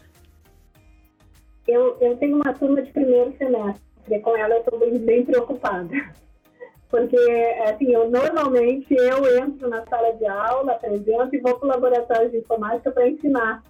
Eu, 1.68 1.98
eu 2.00 2.16
tenho 2.16 2.36
uma 2.36 2.54
turma 2.54 2.82
de 2.82 2.90
primeiro 2.90 3.36
semestre 3.36 3.88
com 4.22 4.34
ela 4.34 4.54
eu 4.54 4.60
estou 4.60 4.78
bem, 4.78 4.98
bem 4.98 5.24
preocupada. 5.24 5.88
Porque, 6.88 7.18
assim, 7.66 7.92
eu, 7.92 8.10
normalmente 8.10 8.94
eu 8.94 9.38
entro 9.38 9.68
na 9.68 9.84
sala 9.86 10.12
de 10.14 10.26
aula, 10.26 10.72
apresento 10.72 11.36
e 11.36 11.40
vou 11.40 11.58
para 11.58 11.66
o 11.66 11.68
laboratório 11.68 12.30
de 12.30 12.38
informática 12.38 12.90
para 12.90 13.06
ensinar 13.06 13.62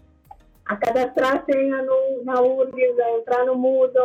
a 0.65 0.77
cadastrar 0.77 1.45
senha 1.45 1.83
no, 1.83 2.25
na 2.25 2.41
URGS, 2.41 3.01
a 3.01 3.19
entrar 3.19 3.45
no 3.45 3.57
Moodle. 3.57 4.03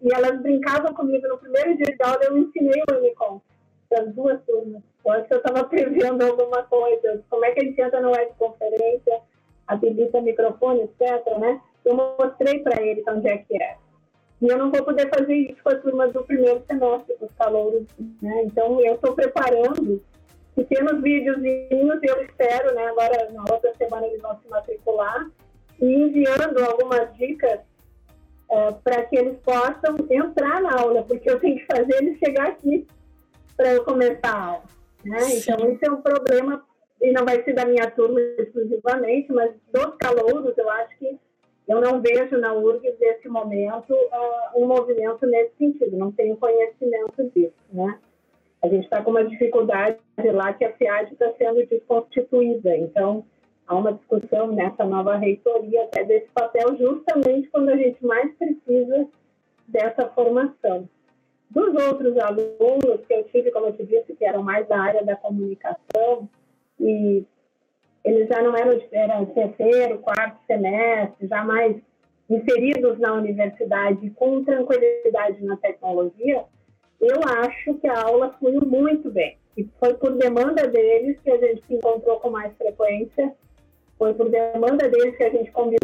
E 0.00 0.14
elas 0.14 0.40
brincavam 0.40 0.94
comigo 0.94 1.26
no 1.26 1.38
primeiro 1.38 1.76
dia 1.76 1.96
de 1.96 2.02
aula, 2.04 2.20
eu 2.22 2.38
ensinei 2.38 2.80
o 2.88 2.94
Unicom 2.98 3.40
para 3.88 4.02
as 4.02 4.14
duas 4.14 4.40
turmas. 4.44 4.82
Eu 5.04 5.12
acho 5.12 5.26
que 5.26 5.34
eu 5.34 5.38
estava 5.38 5.64
prevendo 5.64 6.22
alguma 6.22 6.62
coisa. 6.62 7.20
Como 7.28 7.44
é 7.44 7.50
que 7.50 7.60
a 7.60 7.64
gente 7.64 7.80
entra 7.80 8.00
na 8.00 8.10
webconferência, 8.10 9.20
habilita 9.66 10.20
microfone, 10.20 10.82
etc. 10.82 11.38
Né? 11.38 11.60
Eu 11.84 11.94
mostrei 11.94 12.60
para 12.60 12.82
eles 12.82 13.04
onde 13.08 13.28
é 13.28 13.38
que 13.38 13.62
é. 13.62 13.76
E 14.40 14.48
eu 14.48 14.58
não 14.58 14.72
vou 14.72 14.82
poder 14.84 15.08
fazer 15.08 15.34
isso 15.34 15.62
com 15.62 15.70
a 15.70 15.76
turma 15.76 16.08
do 16.08 16.24
primeiro 16.24 16.62
semestre, 16.66 17.14
com 17.16 17.26
os 17.26 17.32
calouros. 17.38 17.86
Né? 18.20 18.42
Então, 18.44 18.80
eu 18.80 18.94
estou 18.96 19.14
preparando 19.14 20.02
pequenos 20.54 21.00
videozinhos, 21.00 22.00
eu 22.02 22.22
espero, 22.24 22.74
né, 22.74 22.86
agora 22.88 23.30
na 23.30 23.42
outra 23.42 23.72
semana 23.76 24.06
eles 24.06 24.20
vão 24.20 24.38
se 24.40 24.48
matricular, 24.48 25.30
e 25.80 25.86
enviando 25.86 26.62
algumas 26.62 27.16
dicas 27.16 27.60
é, 28.50 28.72
para 28.84 29.04
que 29.04 29.16
eles 29.16 29.38
possam 29.38 29.96
entrar 30.10 30.60
na 30.60 30.78
aula, 30.78 31.02
porque 31.04 31.30
eu 31.30 31.40
tenho 31.40 31.56
que 31.56 31.66
fazer 31.66 31.94
eles 32.02 32.18
chegar 32.18 32.48
aqui 32.48 32.86
para 33.56 33.72
eu 33.72 33.84
começar 33.84 34.34
a 34.34 34.44
aula. 34.44 34.64
Né? 35.04 35.18
Então, 35.36 35.70
isso 35.70 35.84
é 35.84 35.90
um 35.90 36.02
problema, 36.02 36.64
e 37.00 37.12
não 37.12 37.24
vai 37.24 37.42
ser 37.44 37.54
da 37.54 37.64
minha 37.64 37.90
turma 37.90 38.20
exclusivamente, 38.38 39.32
mas 39.32 39.52
dos 39.72 39.96
calouros, 39.96 40.56
eu 40.58 40.70
acho 40.70 40.98
que 40.98 41.18
eu 41.68 41.80
não 41.80 42.00
vejo 42.00 42.36
na 42.38 42.52
URGS, 42.54 42.98
nesse 43.00 43.28
momento, 43.28 43.92
uh, 43.94 44.62
um 44.62 44.66
movimento 44.66 45.26
nesse 45.26 45.56
sentido, 45.56 45.96
não 45.96 46.10
tenho 46.12 46.36
conhecimento 46.36 47.30
disso, 47.34 47.54
né? 47.72 47.98
A 48.62 48.68
gente 48.68 48.84
está 48.84 49.02
com 49.02 49.10
uma 49.10 49.24
dificuldade 49.24 49.98
lá 50.32 50.52
que 50.52 50.64
a 50.64 50.72
FIAD 50.72 51.12
está 51.12 51.32
sendo 51.32 51.66
desconstituída, 51.66 52.76
então 52.76 53.24
há 53.66 53.74
uma 53.74 53.92
discussão 53.92 54.52
nessa 54.52 54.84
nova 54.84 55.16
reitoria 55.16 55.84
até 55.84 56.04
desse 56.04 56.28
papel, 56.28 56.76
justamente 56.76 57.48
quando 57.48 57.70
a 57.70 57.76
gente 57.76 58.04
mais 58.04 58.32
precisa 58.36 59.08
dessa 59.66 60.08
formação. 60.10 60.88
Dos 61.50 61.74
outros 61.86 62.16
alunos 62.18 63.04
que 63.06 63.14
eu 63.14 63.24
tive, 63.24 63.50
como 63.50 63.66
eu 63.66 63.72
te 63.72 63.84
disse, 63.84 64.14
que 64.14 64.24
eram 64.24 64.42
mais 64.42 64.66
da 64.68 64.80
área 64.80 65.04
da 65.04 65.16
comunicação, 65.16 66.28
e 66.80 67.24
eles 68.04 68.28
já 68.28 68.42
não 68.42 68.56
eram, 68.56 68.80
eram 68.92 69.26
terceiro, 69.26 69.98
quarto 69.98 70.38
semestre, 70.46 71.28
já 71.28 71.44
mais 71.44 71.76
inseridos 72.28 72.98
na 72.98 73.12
universidade 73.14 74.10
com 74.10 74.44
tranquilidade 74.44 75.44
na 75.44 75.56
tecnologia, 75.56 76.44
eu 77.00 77.20
acho 77.44 77.74
que 77.74 77.86
a 77.86 78.02
aula 78.02 78.34
fluiu 78.38 78.62
muito 78.64 79.10
bem. 79.10 79.36
E 79.56 79.68
foi 79.78 79.94
por 79.94 80.16
demanda 80.16 80.66
deles 80.66 81.18
que 81.20 81.30
a 81.30 81.36
gente 81.36 81.62
se 81.66 81.74
encontrou 81.74 82.18
com 82.20 82.30
mais 82.30 82.56
frequência, 82.56 83.34
foi 83.98 84.14
por 84.14 84.30
demanda 84.30 84.88
deles 84.88 85.16
que 85.16 85.24
a 85.24 85.30
gente 85.30 85.50
combinou 85.50 85.78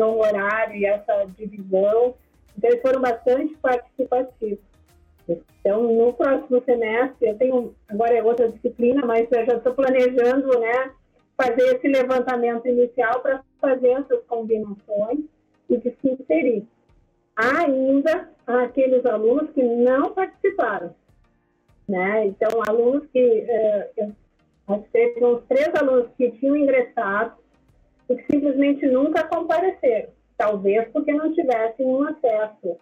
o 0.00 0.20
horário 0.20 0.76
e 0.76 0.86
essa 0.86 1.24
divisão. 1.36 2.14
Então, 2.56 2.70
eles 2.70 2.82
foram 2.82 3.00
bastante 3.00 3.56
participativos. 3.56 4.68
Então, 5.28 5.82
no 5.82 6.12
próximo 6.12 6.62
semestre, 6.64 7.28
eu 7.28 7.36
tenho, 7.36 7.74
agora 7.88 8.16
é 8.16 8.22
outra 8.22 8.50
disciplina, 8.50 9.04
mas 9.04 9.26
eu 9.30 9.44
já 9.44 9.56
estou 9.56 9.74
planejando, 9.74 10.58
né, 10.58 10.92
fazer 11.40 11.76
esse 11.76 11.86
levantamento 11.86 12.66
inicial 12.66 13.20
para 13.20 13.44
fazer 13.60 13.90
essas 13.90 14.24
combinações 14.26 15.20
e 15.70 15.76
de 15.76 15.90
se 16.00 16.10
inserir. 16.10 16.66
Há 17.36 17.60
ainda 17.60 18.28
aqueles 18.44 19.06
alunos 19.06 19.50
que 19.52 19.62
não 19.62 20.12
participaram, 20.12 20.92
né? 21.88 22.26
Então, 22.26 22.48
alunos 22.66 23.06
que, 23.12 23.20
eh, 23.20 23.90
eu, 23.96 24.84
teve 24.92 25.24
uns 25.24 25.44
três 25.46 25.72
alunos 25.80 26.08
que 26.16 26.32
tinham 26.32 26.56
ingressado 26.56 27.34
e 28.10 28.16
que 28.16 28.32
simplesmente 28.32 28.84
nunca 28.86 29.22
compareceram, 29.28 30.08
talvez 30.36 30.88
porque 30.88 31.12
não 31.12 31.32
tivessem 31.32 31.86
um 31.86 32.02
acesso 32.02 32.76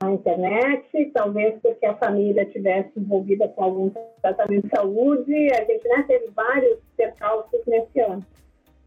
à 0.00 0.10
internet, 0.10 1.10
talvez 1.14 1.58
porque 1.62 1.86
a 1.86 1.96
família 1.96 2.44
tivesse 2.46 2.90
envolvida 2.96 3.48
com 3.48 3.64
algum 3.64 3.90
tratamento 4.20 4.64
de 4.64 4.70
saúde, 4.70 5.52
a 5.52 5.64
gente 5.64 5.88
né, 5.88 6.04
teve 6.06 6.30
vários 6.34 6.78
percalços 6.96 7.60
nesse 7.66 8.00
ano. 8.00 8.24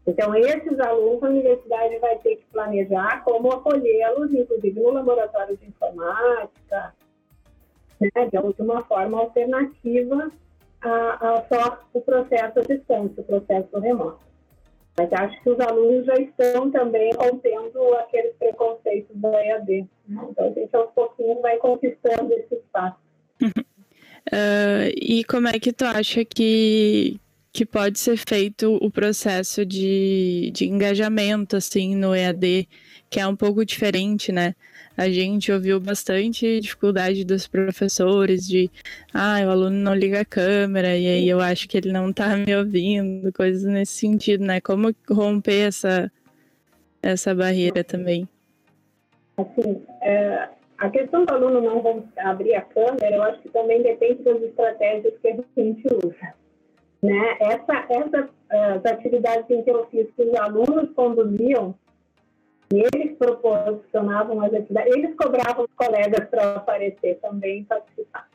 Então, 0.06 0.34
esses 0.34 0.80
alunos, 0.80 1.22
a 1.22 1.28
universidade 1.28 1.98
vai 1.98 2.16
ter 2.18 2.36
que 2.36 2.44
planejar 2.52 3.22
como 3.24 3.52
acolhê-los, 3.52 4.32
inclusive 4.32 4.80
no 4.80 4.90
laboratório 4.90 5.56
de 5.56 5.66
informática, 5.66 6.94
né, 8.00 8.10
de 8.30 8.62
uma 8.62 8.82
forma 8.82 9.18
alternativa 9.18 10.30
a, 10.80 11.34
a 11.36 11.42
só 11.42 11.80
o 11.92 12.00
processo 12.00 12.60
à 12.60 12.62
distância, 12.62 13.20
o 13.20 13.24
processo 13.24 13.78
remoto. 13.78 14.29
Mas 14.98 15.12
acho 15.12 15.42
que 15.42 15.50
os 15.50 15.60
alunos 15.60 16.04
já 16.06 16.14
estão 16.14 16.70
também 16.70 17.10
rompendo 17.14 17.94
aqueles 17.94 18.34
preconceitos 18.36 19.16
da 19.16 19.44
EAD. 19.44 19.86
Então, 20.08 20.46
a 20.46 20.50
gente 20.50 20.76
aos 20.76 20.90
pouquinhos 20.92 21.40
vai 21.40 21.56
conquistando 21.56 22.32
esse 22.34 22.54
espaço. 22.54 22.98
Uh, 23.42 24.90
e 25.00 25.24
como 25.24 25.48
é 25.48 25.58
que 25.58 25.72
tu 25.72 25.84
acha 25.84 26.24
que, 26.24 27.18
que 27.52 27.64
pode 27.64 27.98
ser 27.98 28.16
feito 28.16 28.76
o 28.76 28.90
processo 28.90 29.64
de, 29.64 30.50
de 30.52 30.66
engajamento, 30.66 31.56
assim, 31.56 31.94
no 31.94 32.14
EAD, 32.14 32.68
que 33.08 33.18
é 33.18 33.26
um 33.26 33.36
pouco 33.36 33.64
diferente, 33.64 34.30
né? 34.30 34.54
A 34.96 35.08
gente 35.08 35.50
ouviu 35.50 35.80
bastante 35.80 36.60
dificuldade 36.60 37.24
dos 37.24 37.46
professores 37.46 38.46
de, 38.46 38.70
ah, 39.14 39.38
o 39.46 39.50
aluno 39.50 39.76
não 39.76 39.94
liga 39.94 40.20
a 40.20 40.24
câmera, 40.24 40.96
e 40.96 41.06
aí 41.06 41.28
eu 41.28 41.40
acho 41.40 41.68
que 41.68 41.78
ele 41.78 41.92
não 41.92 42.12
tá 42.12 42.36
me 42.36 42.54
ouvindo, 42.54 43.32
coisas 43.32 43.64
nesse 43.64 43.94
sentido, 43.94 44.44
né? 44.44 44.60
Como 44.60 44.94
romper 45.08 45.68
essa, 45.68 46.10
essa 47.02 47.34
barreira 47.34 47.82
também? 47.82 48.28
Assim, 49.36 49.82
é, 50.02 50.48
a 50.78 50.90
questão 50.90 51.24
do 51.24 51.32
aluno 51.32 51.60
não 51.60 52.04
abrir 52.18 52.54
a 52.54 52.62
câmera, 52.62 53.14
eu 53.14 53.22
acho 53.22 53.40
que 53.40 53.48
também 53.48 53.82
depende 53.82 54.22
das 54.22 54.42
estratégias 54.42 55.14
que 55.20 55.28
a 55.28 55.36
gente 55.56 55.86
usa. 56.04 56.34
Né? 57.02 57.36
Essa, 57.40 57.86
essas 57.88 58.28
as 58.50 58.84
atividades 58.84 59.46
que 59.46 59.70
eu 59.70 59.86
fiz 59.90 60.08
que 60.16 60.22
os 60.22 60.34
alunos 60.34 60.90
conduziam, 60.94 61.74
eles 62.72 63.16
proporcionavam 63.18 64.40
as 64.42 64.54
atividades, 64.54 64.94
eles 64.94 65.14
cobravam 65.16 65.64
os 65.64 65.74
colegas 65.74 66.28
para 66.28 66.56
aparecer 66.56 67.18
também 67.20 67.60
e 67.60 67.64
participar, 67.64 68.28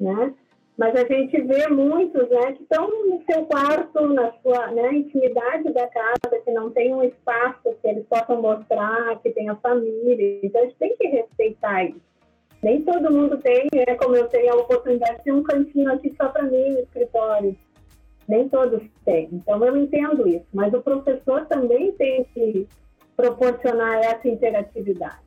né? 0.00 0.34
Mas 0.76 0.96
a 0.96 1.04
gente 1.06 1.40
vê 1.42 1.68
muitos, 1.68 2.28
né, 2.30 2.52
que 2.52 2.62
estão 2.62 2.88
no 3.06 3.22
seu 3.30 3.44
quarto, 3.46 4.08
na 4.08 4.32
sua 4.42 4.72
né, 4.72 4.92
intimidade 4.92 5.72
da 5.72 5.86
casa, 5.86 6.42
que 6.44 6.50
não 6.50 6.70
tem 6.70 6.92
um 6.92 7.02
espaço 7.04 7.76
que 7.80 7.88
eles 7.88 8.04
possam 8.06 8.42
mostrar, 8.42 9.20
que 9.22 9.30
tem 9.30 9.48
a 9.48 9.54
família. 9.56 10.40
Então, 10.42 10.62
a 10.62 10.64
gente 10.64 10.76
tem 10.76 10.96
que 10.96 11.06
respeitar 11.06 11.84
isso. 11.84 12.00
Nem 12.60 12.82
todo 12.82 13.12
mundo 13.12 13.38
tem, 13.38 13.68
né, 13.72 13.94
como 13.94 14.16
eu 14.16 14.26
tenho 14.26 14.52
a 14.52 14.56
oportunidade 14.56 15.18
de 15.18 15.24
ter 15.24 15.32
um 15.32 15.44
cantinho 15.44 15.92
aqui 15.92 16.12
só 16.20 16.28
para 16.28 16.42
mim 16.42 16.70
no 16.70 16.80
escritório. 16.80 17.56
Nem 18.26 18.48
todos 18.48 18.82
têm. 19.04 19.28
Então, 19.30 19.64
eu 19.64 19.76
entendo 19.76 20.26
isso. 20.26 20.46
Mas 20.52 20.74
o 20.74 20.82
professor 20.82 21.46
também 21.46 21.92
tem 21.92 22.24
que 22.34 22.66
proporcionar 23.16 23.98
essa 24.04 24.28
interatividade. 24.28 25.24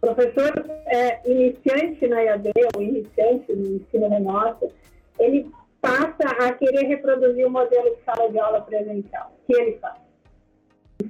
professor 0.00 0.52
é, 0.86 1.30
iniciante 1.30 2.06
na 2.06 2.22
IAD, 2.22 2.52
ou 2.76 2.82
iniciante 2.82 3.52
no 3.52 3.76
ensino 3.76 4.08
remoto, 4.08 4.70
ele 5.18 5.50
passa 5.80 6.28
a 6.40 6.52
querer 6.52 6.86
reproduzir 6.86 7.46
o 7.46 7.50
modelo 7.50 7.96
de 7.96 8.02
sala 8.04 8.30
de 8.30 8.38
aula 8.38 8.60
presencial. 8.60 9.32
O 9.32 9.46
que 9.46 9.60
ele 9.60 9.78
faz? 9.78 9.98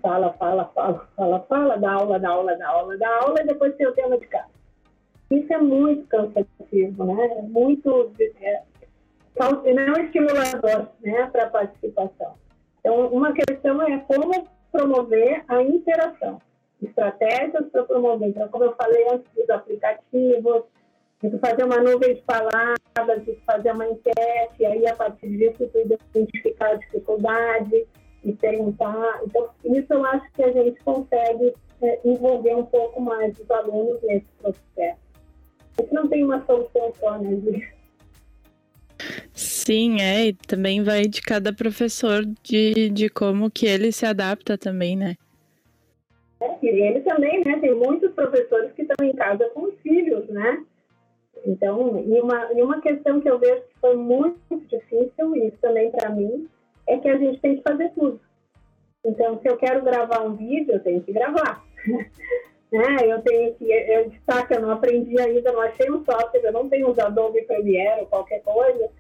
Fala, 0.03 0.33
fala, 0.35 0.71
fala, 0.75 1.09
fala, 1.17 1.41
fala, 1.49 1.77
dá 1.77 1.93
aula, 1.93 2.19
dá 2.19 2.31
aula, 2.31 2.57
dá 2.57 2.69
aula, 2.69 2.97
dá 2.97 3.17
aula, 3.23 3.43
e 3.43 3.47
depois 3.47 3.75
tem 3.77 3.87
o 3.87 3.93
tema 3.93 4.19
de 4.19 4.27
casa. 4.27 4.51
Isso 5.31 5.53
é 5.53 5.59
muito 5.59 6.07
cansativo, 6.09 7.05
né? 7.05 7.27
É 7.39 7.43
muito 7.43 8.13
é, 8.41 8.63
não 9.75 9.95
é 9.95 10.05
estimulador 10.05 10.89
né, 11.01 11.27
para 11.27 11.45
a 11.45 11.51
participação. 11.51 12.35
Então, 12.81 13.09
uma 13.09 13.33
questão 13.33 13.83
é 13.83 13.99
como 13.99 14.49
promover 14.71 15.45
a 15.49 15.63
interação. 15.63 16.41
Estratégias 16.83 17.69
para 17.71 17.85
promover. 17.85 18.29
Então, 18.29 18.49
como 18.49 18.65
eu 18.65 18.75
falei 18.77 19.05
antes 19.09 19.27
dos 19.35 19.51
aplicativos, 19.51 20.65
de 21.23 21.39
fazer 21.39 21.65
uma 21.65 21.79
nuvem 21.79 22.15
de 22.15 22.23
palavras, 22.23 23.25
de 23.25 23.35
fazer 23.45 23.73
uma 23.73 23.89
enquete, 23.89 24.61
e 24.61 24.67
aí 24.67 24.87
a 24.87 24.95
partir 24.95 25.29
disso 25.37 25.69
tu 25.73 25.79
identificar 26.15 26.71
a 26.71 26.75
dificuldade 26.77 27.87
e 28.25 28.33
perguntar. 28.35 29.21
Então, 29.25 29.49
isso 29.65 29.93
eu 29.93 30.05
acho 30.05 30.31
que 30.33 30.43
a 30.45 30.53
gente 30.53 30.81
consegue 30.85 31.55
é, 31.83 32.01
envolver 32.05 32.55
um 32.55 32.67
pouco 32.67 33.01
mais 33.01 33.37
os 33.39 33.51
alunos 33.51 34.01
nesse 34.03 34.27
processo. 34.41 35.01
Isso 35.83 35.95
não 35.95 36.09
tem 36.09 36.25
uma 36.25 36.45
solução 36.45 36.93
só, 36.99 37.19
né? 37.19 37.31
Sim, 39.69 40.01
é, 40.01 40.29
e 40.29 40.33
também 40.33 40.83
vai 40.83 41.03
de 41.03 41.21
cada 41.21 41.53
professor 41.53 42.25
de, 42.43 42.89
de 42.89 43.11
como 43.11 43.51
que 43.51 43.67
ele 43.67 43.93
se 43.93 44.07
adapta 44.07 44.57
também, 44.57 44.97
né? 44.97 45.15
É, 46.41 46.57
e 46.63 46.69
ele 46.69 47.01
também, 47.01 47.45
né? 47.45 47.59
Tem 47.59 47.75
muitos 47.75 48.11
professores 48.15 48.73
que 48.73 48.81
estão 48.81 49.07
em 49.07 49.13
casa 49.13 49.47
com 49.51 49.65
os 49.65 49.79
filhos, 49.83 50.27
né? 50.31 50.65
Então, 51.45 52.03
e 52.03 52.19
uma, 52.19 52.51
e 52.55 52.63
uma 52.63 52.81
questão 52.81 53.21
que 53.21 53.29
eu 53.29 53.39
vejo 53.39 53.61
que 53.61 53.79
foi 53.79 53.95
muito 53.95 54.41
difícil, 54.71 55.37
e 55.37 55.49
isso 55.49 55.59
também 55.61 55.91
para 55.91 56.09
mim, 56.09 56.49
é 56.87 56.97
que 56.97 57.09
a 57.11 57.19
gente 57.19 57.39
tem 57.41 57.57
que 57.59 57.63
fazer 57.63 57.91
tudo. 57.91 58.19
Então, 59.05 59.39
se 59.43 59.51
eu 59.51 59.59
quero 59.59 59.85
gravar 59.85 60.23
um 60.23 60.35
vídeo, 60.35 60.73
eu 60.73 60.81
tenho 60.81 61.03
que 61.03 61.13
gravar. 61.13 61.63
né? 62.73 62.97
Eu 63.05 63.21
tenho 63.23 63.55
que, 63.55 63.71
eu 63.71 64.09
destaco, 64.11 64.53
eu 64.53 64.61
não 64.61 64.71
aprendi 64.71 65.19
ainda, 65.19 65.53
não 65.53 65.63
achei 65.63 65.91
um 65.91 66.05
software, 66.05 66.41
eu 66.45 66.53
não 66.53 66.69
tenho 66.69 66.91
usado 66.91 67.19
Adobe 67.19 67.43
Premiere 67.43 68.03
ou 68.03 68.07
qualquer 68.07 68.43
coisa, 68.43 68.91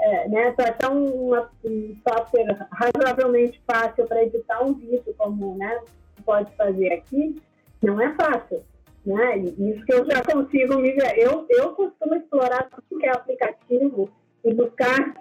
é, 0.00 0.28
né, 0.28 0.52
para 0.52 0.70
achar 0.70 0.90
um, 0.90 1.34
um 1.64 1.96
software 2.08 2.66
razoavelmente 2.72 3.60
fácil 3.66 4.06
para 4.06 4.22
editar 4.22 4.62
um 4.62 4.72
vídeo, 4.72 5.14
como 5.18 5.56
né, 5.58 5.80
pode 6.24 6.50
fazer 6.56 6.92
aqui, 6.92 7.40
não 7.82 8.00
é 8.00 8.14
fácil. 8.14 8.62
Né? 9.04 9.38
Isso 9.38 9.84
que 9.84 9.94
eu 9.94 10.04
já 10.06 10.22
consigo 10.22 10.78
me 10.78 10.92
ver. 10.92 11.18
Eu, 11.18 11.46
eu 11.48 11.70
costumo 11.74 12.14
explorar 12.14 12.68
tudo 12.70 13.00
que 13.00 13.06
é 13.06 13.10
aplicativo 13.10 14.10
e 14.44 14.54
buscar. 14.54 15.14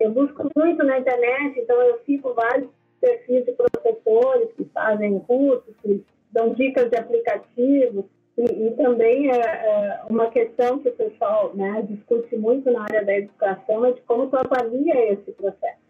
Eu 0.00 0.10
busco 0.10 0.48
muito 0.56 0.84
na 0.84 0.98
internet, 0.98 1.60
então 1.60 1.80
eu 1.80 1.98
fico 2.04 2.34
vários 2.34 2.68
perfis 3.00 3.44
de 3.44 3.52
professores 3.52 4.52
que 4.56 4.64
fazem 4.72 5.18
cursos, 5.20 5.74
que 5.82 6.04
dão 6.30 6.52
dicas 6.54 6.90
de 6.90 6.96
aplicativos. 6.96 8.04
E, 8.36 8.42
e 8.42 8.70
também 8.76 9.30
é, 9.30 9.36
é, 9.36 10.02
uma 10.08 10.30
questão 10.30 10.78
que 10.78 10.88
o 10.88 10.96
pessoal 10.96 11.54
né, 11.54 11.82
discute 11.88 12.36
muito 12.36 12.70
na 12.70 12.82
área 12.82 13.04
da 13.04 13.16
educação 13.16 13.84
é 13.84 13.92
de 13.92 14.00
como 14.02 14.28
tu 14.28 14.36
avalia 14.36 15.12
esse 15.12 15.32
processo. 15.32 15.82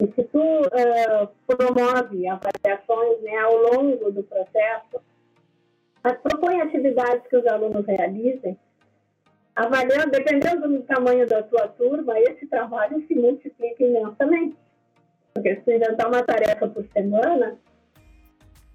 E 0.00 0.06
se 0.14 0.22
tu 0.24 0.40
uh, 0.40 1.28
promove 1.46 2.26
avaliações 2.26 3.22
né, 3.22 3.36
ao 3.36 3.54
longo 3.54 4.10
do 4.10 4.22
processo, 4.22 5.00
propõe 6.22 6.60
atividades 6.60 7.26
que 7.28 7.36
os 7.36 7.46
alunos 7.46 7.84
realizem, 7.86 8.58
avaliando, 9.54 10.10
dependendo 10.10 10.68
do 10.68 10.82
tamanho 10.84 11.26
da 11.26 11.42
tua 11.42 11.68
turma, 11.68 12.18
esse 12.18 12.46
trabalho 12.46 13.04
se 13.06 13.14
multiplica 13.14 13.84
imensamente. 13.84 14.56
Porque 15.34 15.56
se 15.56 15.60
tu 15.62 15.70
inventar 15.70 16.08
uma 16.08 16.22
tarefa 16.22 16.66
por 16.66 16.84
semana, 16.92 17.58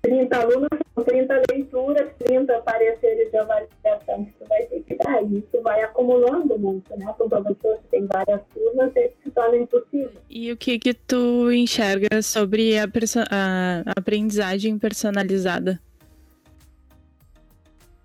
30 0.05 0.37
alunos 0.37 0.69
são 0.93 1.03
30 1.03 1.41
leituras, 1.51 2.13
30 2.19 2.61
pareceres 2.61 3.31
de 3.31 3.37
avaliação 3.37 4.25
que 4.25 4.33
tu 4.33 4.45
vai 4.47 4.63
ter 4.67 4.83
que 4.83 4.95
dar. 4.97 5.23
E 5.23 5.39
isso 5.39 5.61
vai 5.63 5.81
acumulando 5.81 6.59
muito, 6.59 6.95
né? 6.97 7.11
Com 7.17 7.27
professor 7.27 7.77
que 7.79 7.87
tem 7.89 8.05
várias 8.05 8.41
turmas, 8.53 8.95
isso 8.95 9.15
se 9.23 9.31
torna 9.31 9.57
impossível. 9.57 10.11
E 10.29 10.51
o 10.51 10.57
que 10.57 10.77
que 10.77 10.93
tu 10.93 11.51
enxerga 11.51 12.21
sobre 12.21 12.77
a, 12.77 12.83
a 12.85 13.91
aprendizagem 13.97 14.77
personalizada? 14.77 15.79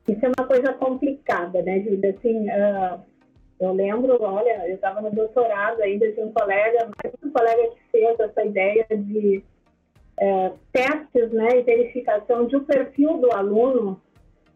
Isso 0.09 0.25
é 0.25 0.33
uma 0.39 0.49
coisa 0.49 0.73
complicada, 0.73 1.63
né, 1.63 1.81
Júlia? 1.81 2.11
Assim, 2.11 2.49
uh, 2.49 3.01
eu 3.61 3.73
lembro, 3.73 4.17
olha, 4.23 4.67
eu 4.67 4.75
estava 4.75 5.03
no 5.03 5.11
doutorado 5.11 5.83
ainda 5.83 6.11
de 6.11 6.21
um 6.21 6.33
colega, 6.33 6.89
mais 7.05 7.15
um 7.23 7.31
colega 7.31 7.69
que 7.69 7.91
fez 7.93 8.19
essa 8.19 8.43
ideia 8.43 8.87
de 8.91 9.45
é, 10.21 10.53
testes 10.73 11.33
né, 11.33 11.59
e 11.59 11.63
verificação 11.63 12.47
de 12.47 12.57
um 12.57 12.65
perfil 12.65 13.19
do 13.19 13.33
aluno 13.33 14.01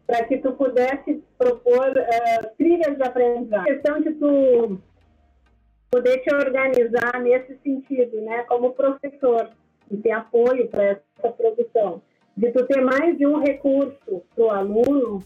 para 0.05 0.23
que 0.25 0.37
tu 0.37 0.53
pudesse 0.53 1.23
propor 1.37 1.97
é, 1.97 2.41
trilhas 2.57 2.95
de 2.95 3.03
aprendizagem. 3.03 3.71
A 3.71 3.73
questão 3.73 3.99
de 3.99 4.11
tu 4.13 4.79
poder 5.89 6.19
te 6.19 6.33
organizar 6.35 7.19
nesse 7.21 7.57
sentido, 7.63 8.21
né, 8.21 8.43
como 8.43 8.73
professor, 8.73 9.49
e 9.89 9.97
ter 9.97 10.11
apoio 10.11 10.67
para 10.67 10.83
essa 10.83 11.31
produção. 11.31 12.01
De 12.37 12.51
tu 12.51 12.65
ter 12.65 12.81
mais 12.81 13.17
de 13.17 13.25
um 13.25 13.39
recurso 13.39 14.21
para 14.35 14.43
o 14.43 14.49
aluno, 14.49 15.23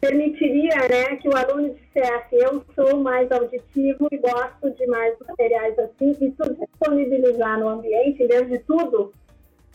permitiria 0.00 0.76
né, 0.88 1.16
que 1.16 1.28
o 1.28 1.36
aluno 1.36 1.74
dissesse 1.74 2.36
eu 2.36 2.64
sou 2.74 2.98
mais 2.98 3.30
auditivo 3.30 4.08
e 4.10 4.16
gosto 4.16 4.70
de 4.70 4.86
mais 4.86 5.16
materiais 5.20 5.78
assim, 5.78 6.16
e 6.20 6.30
tu 6.32 6.54
disponibilizar 6.54 7.60
no 7.60 7.68
ambiente, 7.68 8.22
em 8.22 8.28
vez 8.28 8.48
de 8.48 8.58
tudo, 8.60 9.12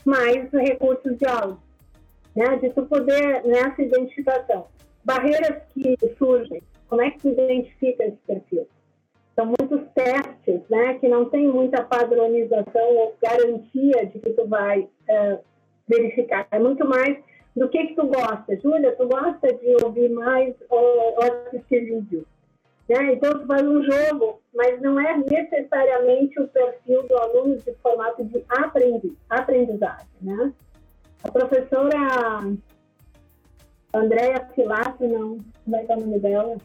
mais 0.04 0.50
recursos 0.52 1.16
de 1.18 1.26
áudio, 1.26 1.58
né? 2.34 2.56
De 2.56 2.70
tu 2.70 2.84
poder 2.86 3.44
nessa 3.44 3.82
identificação. 3.82 4.66
Barreiras 5.04 5.62
que 5.72 5.96
surgem, 6.16 6.62
como 6.88 7.02
é 7.02 7.10
que 7.10 7.20
tu 7.20 7.28
identifica 7.28 8.04
esse 8.04 8.18
perfil? 8.26 8.66
São 9.34 9.46
muitos 9.46 9.80
testes, 9.94 10.60
né? 10.70 10.94
Que 10.94 11.08
não 11.08 11.28
tem 11.28 11.48
muita 11.48 11.82
padronização 11.82 12.96
ou 12.96 13.16
garantia 13.20 14.06
de 14.06 14.18
que 14.20 14.30
tu 14.30 14.46
vai 14.46 14.80
uh, 14.80 15.38
verificar. 15.88 16.46
É 16.50 16.58
muito 16.58 16.86
mais 16.86 17.18
do 17.56 17.68
que 17.68 17.86
que 17.88 17.94
tu 17.94 18.06
gosta. 18.06 18.56
Júlia, 18.62 18.94
tu 18.96 19.06
gosta 19.08 19.52
de 19.52 19.84
ouvir 19.84 20.08
mais 20.10 20.54
ou, 20.70 21.14
ou 21.16 21.22
assistir 21.22 21.80
vídeo? 21.80 22.26
Né? 22.88 23.14
Então, 23.14 23.46
faz 23.46 23.62
um 23.62 23.82
jogo, 23.82 24.40
mas 24.54 24.80
não 24.80 25.00
é 25.00 25.16
necessariamente 25.16 26.38
o 26.40 26.48
perfil 26.48 27.02
do 27.08 27.16
aluno 27.16 27.56
de 27.56 27.72
formato 27.82 28.24
de 28.24 28.44
aprendi, 28.48 29.16
aprendizagem. 29.30 30.06
Né? 30.20 30.52
A 31.22 31.30
professora 31.30 31.98
Andréa 33.94 34.48
Filato, 34.54 35.06
não, 35.06 35.38
como 35.64 35.76
é 35.76 35.96
o 35.96 36.00
nome 36.00 36.18
dela? 36.18 36.56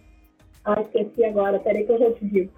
Ah, 0.65 0.81
esqueci 0.81 1.23
agora, 1.23 1.59
peraí 1.59 1.85
que 1.85 1.91
eu 1.93 1.99
já 1.99 2.11
te 2.11 2.25
digo. 2.25 2.51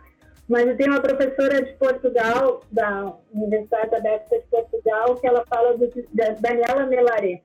Mas 0.50 0.68
eu 0.68 0.76
tenho 0.76 0.92
uma 0.92 1.02
professora 1.02 1.62
de 1.64 1.72
Portugal, 1.74 2.62
da 2.72 3.16
Universidade 3.32 3.96
Aberta 3.96 4.40
de 4.40 4.48
Portugal, 4.48 5.16
que 5.16 5.28
ela 5.28 5.46
fala 5.48 5.78
do, 5.78 5.88
da 6.14 6.30
Daniela 6.40 6.88
Melaré 6.88 7.42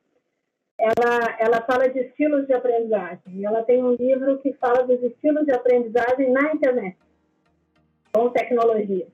ela, 0.79 1.37
ela 1.39 1.63
fala 1.63 1.89
de 1.89 2.01
estilos 2.01 2.47
de 2.47 2.53
aprendizagem. 2.53 3.45
Ela 3.45 3.63
tem 3.63 3.83
um 3.83 3.95
livro 3.95 4.39
que 4.39 4.53
fala 4.55 4.87
dos 4.87 5.03
estilos 5.03 5.47
de 5.47 5.53
aprendizagem 5.53 6.31
na 6.31 6.53
internet, 6.53 6.97
com 8.13 8.29
tecnologia. 8.31 9.07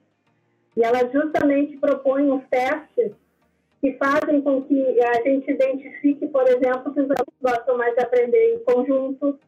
E 0.77 0.83
ela 0.83 1.09
justamente 1.11 1.77
propõe 1.77 2.31
uns 2.31 2.45
testes 2.49 3.13
que 3.81 3.93
fazem 3.95 4.41
com 4.41 4.63
que 4.63 5.01
a 5.03 5.23
gente 5.23 5.51
identifique, 5.51 6.27
por 6.29 6.49
exemplo, 6.49 6.93
que 6.95 7.01
os 7.01 7.11
alunos 7.11 7.41
gostam 7.41 7.77
mais 7.77 7.95
de 7.95 8.01
aprender 8.01 8.55
em 8.55 8.59
conjunto, 8.61 9.39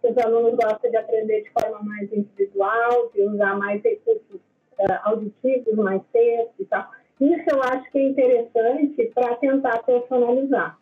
que 0.00 0.08
os 0.08 0.18
alunos 0.18 0.54
gostam 0.54 0.90
de 0.90 0.96
aprender 0.96 1.42
de 1.42 1.50
forma 1.50 1.80
mais 1.82 2.12
individual, 2.12 3.10
de 3.14 3.22
usar 3.22 3.56
mais 3.58 3.82
recursos 3.82 4.40
uh, 4.78 4.98
auditivos, 5.04 5.74
mais 5.74 6.02
textos 6.12 6.58
e 6.58 6.64
tal. 6.64 6.90
Isso 7.20 7.44
eu 7.50 7.62
acho 7.62 7.90
que 7.90 7.98
é 7.98 8.08
interessante 8.08 9.12
para 9.14 9.36
tentar 9.36 9.82
personalizar. 9.84 10.81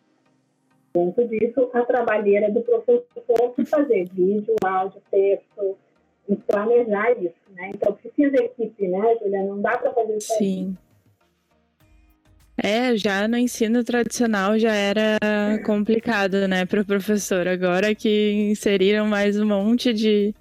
Junto 0.93 1.25
disso, 1.27 1.69
a 1.73 1.81
trabalheira 1.85 2.51
do 2.51 2.61
professor 2.61 3.05
de 3.57 3.65
fazer 3.65 4.09
vídeo, 4.13 4.55
áudio, 4.63 5.01
texto, 5.09 5.77
e 6.27 6.35
planejar 6.35 7.11
isso, 7.13 7.35
né? 7.55 7.71
Então, 7.73 7.93
precisa 7.93 8.35
equipe, 8.43 8.87
né, 8.87 9.17
Julia? 9.21 9.43
Não 9.43 9.61
dá 9.61 9.77
para 9.77 9.93
fazer 9.93 10.17
isso 10.17 10.33
Sim. 10.37 10.75
É, 12.57 12.95
já 12.95 13.27
no 13.27 13.37
ensino 13.37 13.83
tradicional 13.83 14.59
já 14.59 14.73
era 14.73 15.17
complicado, 15.65 16.47
né, 16.47 16.65
para 16.65 16.81
o 16.81 16.85
professor. 16.85 17.47
Agora 17.47 17.95
que 17.95 18.49
inseriram 18.51 19.07
mais 19.07 19.39
um 19.39 19.47
monte 19.47 19.91
de, 19.93 20.35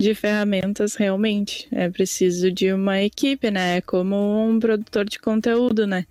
de 0.00 0.14
ferramentas, 0.14 0.96
realmente 0.96 1.68
é 1.70 1.88
preciso 1.88 2.50
de 2.50 2.72
uma 2.72 3.00
equipe, 3.02 3.50
né? 3.50 3.76
É 3.76 3.80
como 3.80 4.16
um 4.48 4.58
produtor 4.58 5.04
de 5.04 5.18
conteúdo, 5.18 5.86
né? 5.86 6.06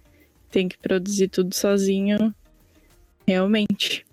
Tem 0.50 0.70
que 0.70 0.78
produzir 0.78 1.28
tudo 1.28 1.54
sozinho 1.54 2.34
Realmente. 3.32 4.06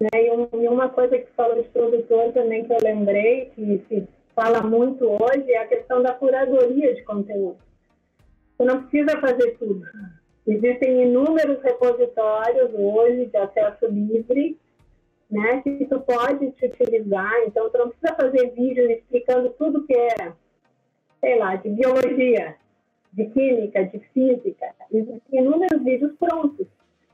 Né, 0.00 0.08
e 0.14 0.68
uma 0.68 0.88
coisa 0.88 1.18
que 1.18 1.30
falou 1.32 1.62
de 1.62 1.68
produtor 1.68 2.32
também 2.32 2.64
que 2.64 2.72
eu 2.72 2.78
lembrei, 2.82 3.50
que 3.54 3.84
se 3.86 4.08
fala 4.34 4.62
muito 4.62 5.04
hoje, 5.06 5.52
é 5.52 5.58
a 5.58 5.66
questão 5.66 6.02
da 6.02 6.14
curadoria 6.14 6.94
de 6.94 7.02
conteúdo. 7.02 7.58
Você 8.56 8.64
não 8.64 8.82
precisa 8.82 9.20
fazer 9.20 9.58
tudo. 9.58 9.82
Existem 10.46 11.02
inúmeros 11.02 11.62
repositórios 11.62 12.70
hoje 12.72 13.26
de 13.26 13.36
acesso 13.36 13.86
livre, 13.88 14.58
né, 15.30 15.60
que 15.60 15.84
tu 15.84 16.00
pode 16.00 16.50
te 16.52 16.66
utilizar. 16.66 17.34
Então, 17.46 17.68
tu 17.68 17.76
não 17.76 17.90
precisa 17.90 18.14
fazer 18.14 18.50
vídeo 18.52 18.90
explicando 18.90 19.50
tudo 19.50 19.86
que 19.86 19.94
é, 19.94 20.32
sei 21.20 21.38
lá, 21.38 21.56
de 21.56 21.68
biologia, 21.68 22.56
de 23.12 23.26
química, 23.26 23.84
de 23.84 23.98
física. 24.14 24.74
Existem 24.90 25.40
inúmeros 25.40 25.84
vídeos 25.84 26.12
prontos. 26.18 26.66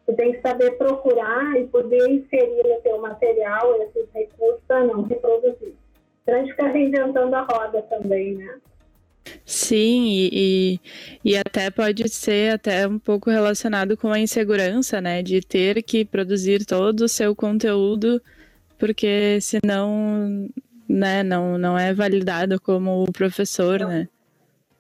Você 0.07 0.15
tem 0.15 0.33
que 0.33 0.41
saber 0.41 0.73
procurar 0.79 1.59
e 1.59 1.67
poder 1.67 2.09
inserir 2.09 2.63
no 2.63 2.81
seu 2.83 3.01
material 3.01 3.83
esses 3.83 4.09
recursos 4.15 4.61
para 4.69 4.85
não 4.85 5.03
reproduzir. 5.03 5.75
Então, 6.23 6.37
a 6.37 6.39
gente 6.39 6.51
fica 6.51 6.69
reinventando 6.69 7.35
a 7.35 7.43
roda 7.43 7.83
também, 7.83 8.35
né? 8.37 8.61
Sim, 9.45 10.29
e, 10.33 10.81
e 11.25 11.37
até 11.37 11.71
pode 11.71 12.09
ser 12.09 12.55
até 12.55 12.87
um 12.87 12.99
pouco 12.99 13.31
relacionado 13.31 13.97
com 13.97 14.09
a 14.09 14.19
insegurança, 14.19 15.01
né? 15.01 15.23
De 15.23 15.41
ter 15.41 15.83
que 15.83 16.05
produzir 16.05 16.65
todo 16.65 17.01
o 17.01 17.09
seu 17.09 17.35
conteúdo, 17.35 18.23
porque 18.79 19.41
senão 19.41 20.49
né, 20.89 21.25
não, 21.25 21.59
não 21.59 21.77
é 21.77 21.93
validado 21.93 22.61
como 22.61 23.11
professor, 23.13 23.81
não. 23.81 23.89
né? 23.89 24.09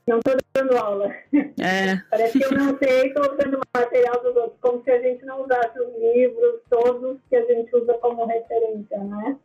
Não 0.07 0.19
estou 0.19 0.37
dando 0.55 0.77
aula. 0.77 1.15
É. 1.61 1.97
Parece 2.11 2.39
que 2.39 2.45
eu 2.45 2.53
não 2.53 2.79
sei, 2.79 3.09
estou 3.09 3.23
usando 3.23 3.61
material 3.75 4.23
dos 4.23 4.37
outros, 4.37 4.61
como 4.61 4.83
se 4.85 4.91
a 4.91 5.01
gente 5.01 5.25
não 5.25 5.45
usasse 5.45 5.79
os 5.81 6.01
livros 6.01 6.61
todos 6.71 7.19
que 7.29 7.37
a 7.37 7.45
gente 7.45 7.75
usa 7.75 7.95
como 7.95 8.25
referência, 8.25 8.99
né? 8.99 9.37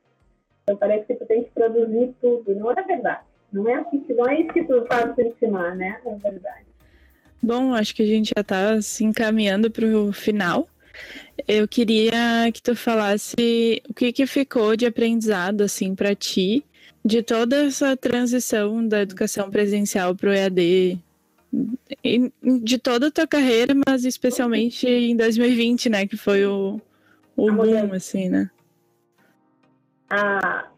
Então 0.64 0.78
parece 0.78 1.06
que 1.06 1.16
tu 1.16 1.26
tem 1.26 1.44
que 1.44 1.50
produzir 1.52 2.14
tudo. 2.22 2.56
Não 2.56 2.72
é 2.72 2.84
verdade. 2.84 3.22
Não 3.52 3.68
é 3.68 3.76
assim 3.76 4.00
que 4.02 4.14
não 4.14 4.30
é 4.30 4.40
isso 4.40 4.54
que 4.54 4.64
tu 4.64 4.86
faz 4.86 5.14
para 5.14 5.26
ensinar, 5.26 5.76
né? 5.76 6.00
É 6.06 6.16
verdade. 6.16 6.66
Bom, 7.42 7.74
acho 7.74 7.96
que 7.96 8.04
a 8.04 8.06
gente 8.06 8.32
já 8.36 8.42
está 8.42 8.80
se 8.82 9.04
encaminhando 9.04 9.72
para 9.72 9.86
o 9.86 10.14
final. 10.14 10.70
Eu 11.48 11.68
queria 11.68 12.52
que 12.54 12.62
tu 12.62 12.76
falasse 12.76 13.82
o 13.90 13.94
que, 13.94 14.14
que 14.14 14.28
ficou 14.28 14.76
de 14.76 14.86
aprendizado 14.86 15.62
assim 15.62 15.96
para 15.96 16.14
ti 16.14 16.64
de 17.04 17.24
toda 17.24 17.66
essa 17.66 17.98
transição 17.98 18.88
da 18.88 19.02
educação 19.02 19.50
presencial 19.50 20.16
para 20.16 20.30
o 20.30 20.34
EAD, 20.34 21.00
de 22.44 22.78
toda 22.78 23.08
a 23.08 23.12
tua 23.12 23.28
carreira, 23.28 23.74
mas 23.88 24.06
especialmente 24.06 24.88
em 24.88 25.16
2020, 25.16 25.90
né, 25.90 26.08
que 26.08 26.16
foi 26.16 26.46
o, 26.46 26.80
o 27.36 27.52
boom, 27.52 27.94
assim, 27.94 28.30
né? 28.30 28.50
A, 30.10 30.70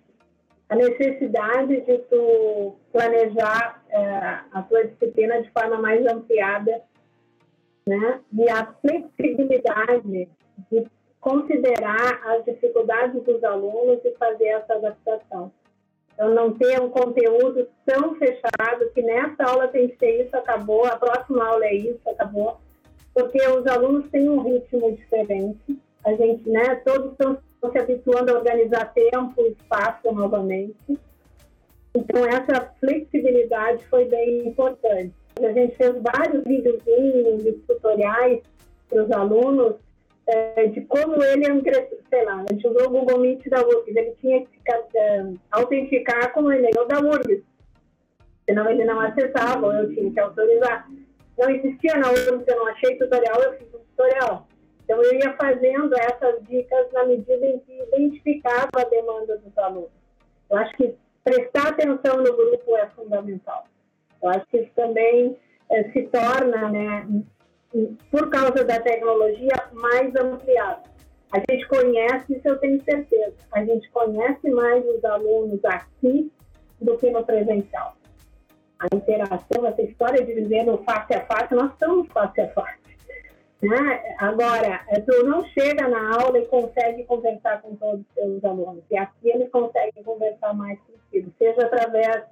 a 0.70 0.76
necessidade 0.76 1.82
de 1.82 1.98
tu 2.10 2.76
planejar 2.92 3.84
é, 3.90 4.40
a 4.52 4.62
tua 4.68 4.86
disciplina 4.86 5.42
de 5.42 5.52
forma 5.52 5.78
mais 5.78 6.06
ampliada, 6.06 6.82
né, 7.86 8.20
e 8.32 8.50
a 8.50 8.74
flexibilidade 8.82 10.30
de 10.72 10.88
considerar 11.20 12.22
as 12.26 12.46
dificuldades 12.46 13.22
dos 13.24 13.44
alunos 13.44 14.00
e 14.04 14.12
fazer 14.18 14.48
essa 14.48 14.74
adaptação. 14.74 15.52
Então, 16.14 16.34
não 16.34 16.54
ter 16.54 16.80
um 16.80 16.90
conteúdo 16.90 17.68
tão 17.86 18.16
fechado 18.16 18.90
que 18.94 19.02
nessa 19.02 19.44
aula 19.44 19.68
tem 19.68 19.88
que 19.90 19.98
ser 19.98 20.26
isso, 20.26 20.36
acabou, 20.36 20.86
a 20.86 20.96
próxima 20.96 21.44
aula 21.44 21.66
é 21.66 21.74
isso, 21.76 22.00
acabou. 22.08 22.60
Porque 23.14 23.42
os 23.48 23.66
alunos 23.68 24.10
têm 24.10 24.30
um 24.30 24.42
ritmo 24.42 24.96
diferente. 24.96 25.80
A 26.06 26.14
gente, 26.14 26.48
né, 26.50 26.76
todos 26.86 27.12
estão 27.12 27.38
se 27.72 27.78
habituando 27.78 28.32
a 28.32 28.38
organizar 28.38 28.94
tempo 28.94 29.42
e 29.42 29.52
espaço 29.52 30.12
novamente. 30.12 31.00
Então, 31.96 32.26
essa 32.26 32.74
flexibilidade 32.80 33.86
foi 33.86 34.06
bem 34.06 34.48
importante. 34.48 35.14
A 35.42 35.52
gente 35.52 35.76
fez 35.76 35.96
vários 36.02 36.44
videozinhos, 36.44 37.44
tutoriais 37.68 38.42
para 38.90 39.04
os 39.04 39.12
alunos 39.12 39.76
é, 40.28 40.68
de 40.68 40.82
como 40.82 41.22
ele, 41.24 41.46
sei 42.10 42.26
lá, 42.26 42.44
gente 42.52 42.68
usou 42.68 42.88
o 42.88 42.90
Google 42.90 43.20
Meet 43.20 43.48
da 43.50 43.62
URGS, 43.62 43.96
ele 43.96 44.16
tinha 44.22 44.46
que 44.46 44.98
é, 44.98 45.34
autenticar 45.52 46.32
com 46.34 46.44
o 46.44 46.54
e-mail 46.54 46.88
da 46.88 47.00
URGS, 47.00 47.44
senão 48.46 48.70
ele 48.70 48.86
não 48.86 49.00
acessava, 49.00 49.68
eu 49.78 49.94
tinha 49.94 50.12
que 50.12 50.20
autorizar. 50.20 50.90
Não 51.38 51.50
existia 51.50 51.96
na 51.98 52.10
URGS, 52.10 52.48
eu 52.48 52.58
não 52.58 52.68
achei 52.68 52.98
tutorial, 52.98 53.42
eu 53.42 53.54
fiz 53.54 53.68
um 53.74 53.80
tutorial. 53.80 54.48
Então, 54.84 55.02
eu 55.02 55.14
ia 55.14 55.34
fazendo 55.34 55.96
essas 55.96 56.44
dicas 56.48 56.92
na 56.92 57.06
medida 57.06 57.46
em 57.46 57.60
que 57.60 57.84
identificava 57.84 58.70
a 58.76 58.84
demanda 58.84 59.38
dos 59.38 59.58
alunos. 59.58 59.90
Eu 60.50 60.58
acho 60.58 60.76
que 60.76 60.96
prestar 61.24 61.70
atenção 61.70 62.18
no 62.18 62.36
grupo 62.36 62.78
é 62.78 62.88
fundamental. 62.90 63.66
Eu 64.22 64.30
acho 64.30 64.46
que 64.48 64.58
isso 64.58 64.72
também 64.76 65.38
é, 65.72 65.84
se 65.92 66.04
torna, 66.04 66.70
né, 66.70 67.08
por 68.12 68.30
causa 68.30 68.64
da 68.64 68.80
tecnologia, 68.80 69.54
mais 69.74 70.16
ampliado. 70.16 70.90
A 71.32 71.40
gente 71.40 71.68
conhece, 71.68 72.36
isso 72.36 72.48
eu 72.48 72.60
tenho 72.60 72.84
certeza, 72.84 73.36
a 73.52 73.66
gente 73.66 73.90
conhece 73.90 74.50
mais 74.52 74.86
os 74.86 75.04
alunos 75.04 75.60
aqui 75.66 76.32
do 76.80 76.96
que 76.98 77.10
no 77.10 77.26
presencial. 77.26 77.96
A 78.80 78.96
interação, 78.96 79.66
essa 79.66 79.82
história 79.82 80.24
de 80.24 80.34
viver 80.34 80.64
no 80.64 80.78
face 80.84 81.14
a 81.14 81.26
face, 81.26 81.56
nós 81.56 81.72
estamos 81.72 82.08
face 82.10 82.42
a 82.42 82.50
face. 82.50 82.84
Né? 83.64 84.16
Agora, 84.20 84.82
tu 85.06 85.26
não 85.26 85.44
chega 85.46 85.88
na 85.88 86.18
aula 86.18 86.38
e 86.38 86.46
consegue 86.48 87.06
conversar 87.06 87.62
com 87.62 87.76
todos 87.78 88.02
os 88.02 88.14
seus 88.14 88.44
alunos. 88.44 88.84
E 88.92 88.98
aqui 88.98 89.30
eles 89.30 89.50
conseguem 89.50 90.04
conversar 90.04 90.54
mais 90.54 90.78
contigo, 90.82 91.32
seja 91.40 91.66
através 91.66 92.24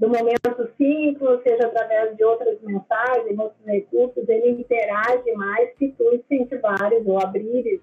do 0.00 0.08
momento 0.08 0.70
simples, 0.78 1.42
seja 1.42 1.66
através 1.66 2.16
de 2.16 2.24
outras 2.24 2.58
mensagens, 2.62 3.38
outros 3.38 3.66
recursos, 3.66 4.26
ele 4.26 4.52
interage 4.52 5.30
mais 5.32 5.76
se 5.78 5.90
tu 5.90 6.14
incentivares 6.14 7.06
ou 7.06 7.20
abrires 7.20 7.82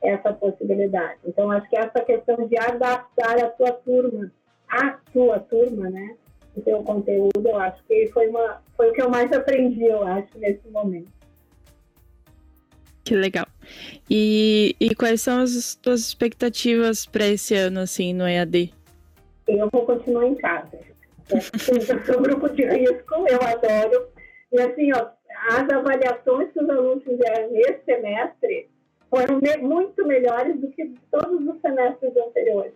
essa 0.00 0.32
possibilidade. 0.32 1.18
Então, 1.26 1.50
acho 1.50 1.68
que 1.68 1.76
essa 1.76 2.04
questão 2.04 2.46
de 2.46 2.56
adaptar 2.56 3.44
a 3.44 3.48
tua 3.50 3.72
turma, 3.72 4.30
a 4.68 4.92
tua 5.12 5.40
turma, 5.40 5.90
né, 5.90 6.14
o 6.56 6.60
teu 6.60 6.84
conteúdo, 6.84 7.44
eu 7.44 7.56
acho 7.56 7.82
que 7.82 8.06
foi, 8.12 8.28
uma, 8.28 8.62
foi 8.76 8.90
o 8.90 8.92
que 8.92 9.02
eu 9.02 9.10
mais 9.10 9.32
aprendi, 9.32 9.84
eu 9.84 10.04
acho, 10.04 10.38
nesse 10.38 10.68
momento. 10.68 11.10
Que 13.02 13.16
legal. 13.16 13.46
E, 14.08 14.76
e 14.78 14.94
quais 14.94 15.20
são 15.20 15.42
as 15.42 15.74
tuas 15.74 16.02
expectativas 16.02 17.06
para 17.06 17.26
esse 17.26 17.56
ano, 17.56 17.80
assim, 17.80 18.14
no 18.14 18.26
EAD? 18.28 18.72
Eu 19.48 19.68
vou 19.68 19.84
continuar 19.84 20.26
em 20.26 20.36
casa. 20.36 20.89
Eu 21.32 22.04
sou 22.04 22.22
grupo 22.22 22.48
de 22.48 22.64
risco, 22.64 23.14
eu 23.28 23.38
adoro. 23.40 24.08
E 24.52 24.60
assim, 24.60 24.92
ó, 24.92 25.10
as 25.50 25.68
avaliações 25.70 26.52
que 26.52 26.60
os 26.60 26.68
alunos 26.68 27.04
fizeram 27.04 27.50
nesse 27.50 27.84
semestre 27.84 28.68
foram 29.08 29.40
muito 29.60 30.06
melhores 30.06 30.60
do 30.60 30.68
que 30.68 30.94
todos 31.10 31.46
os 31.46 31.60
semestres 31.60 32.16
anteriores. 32.16 32.74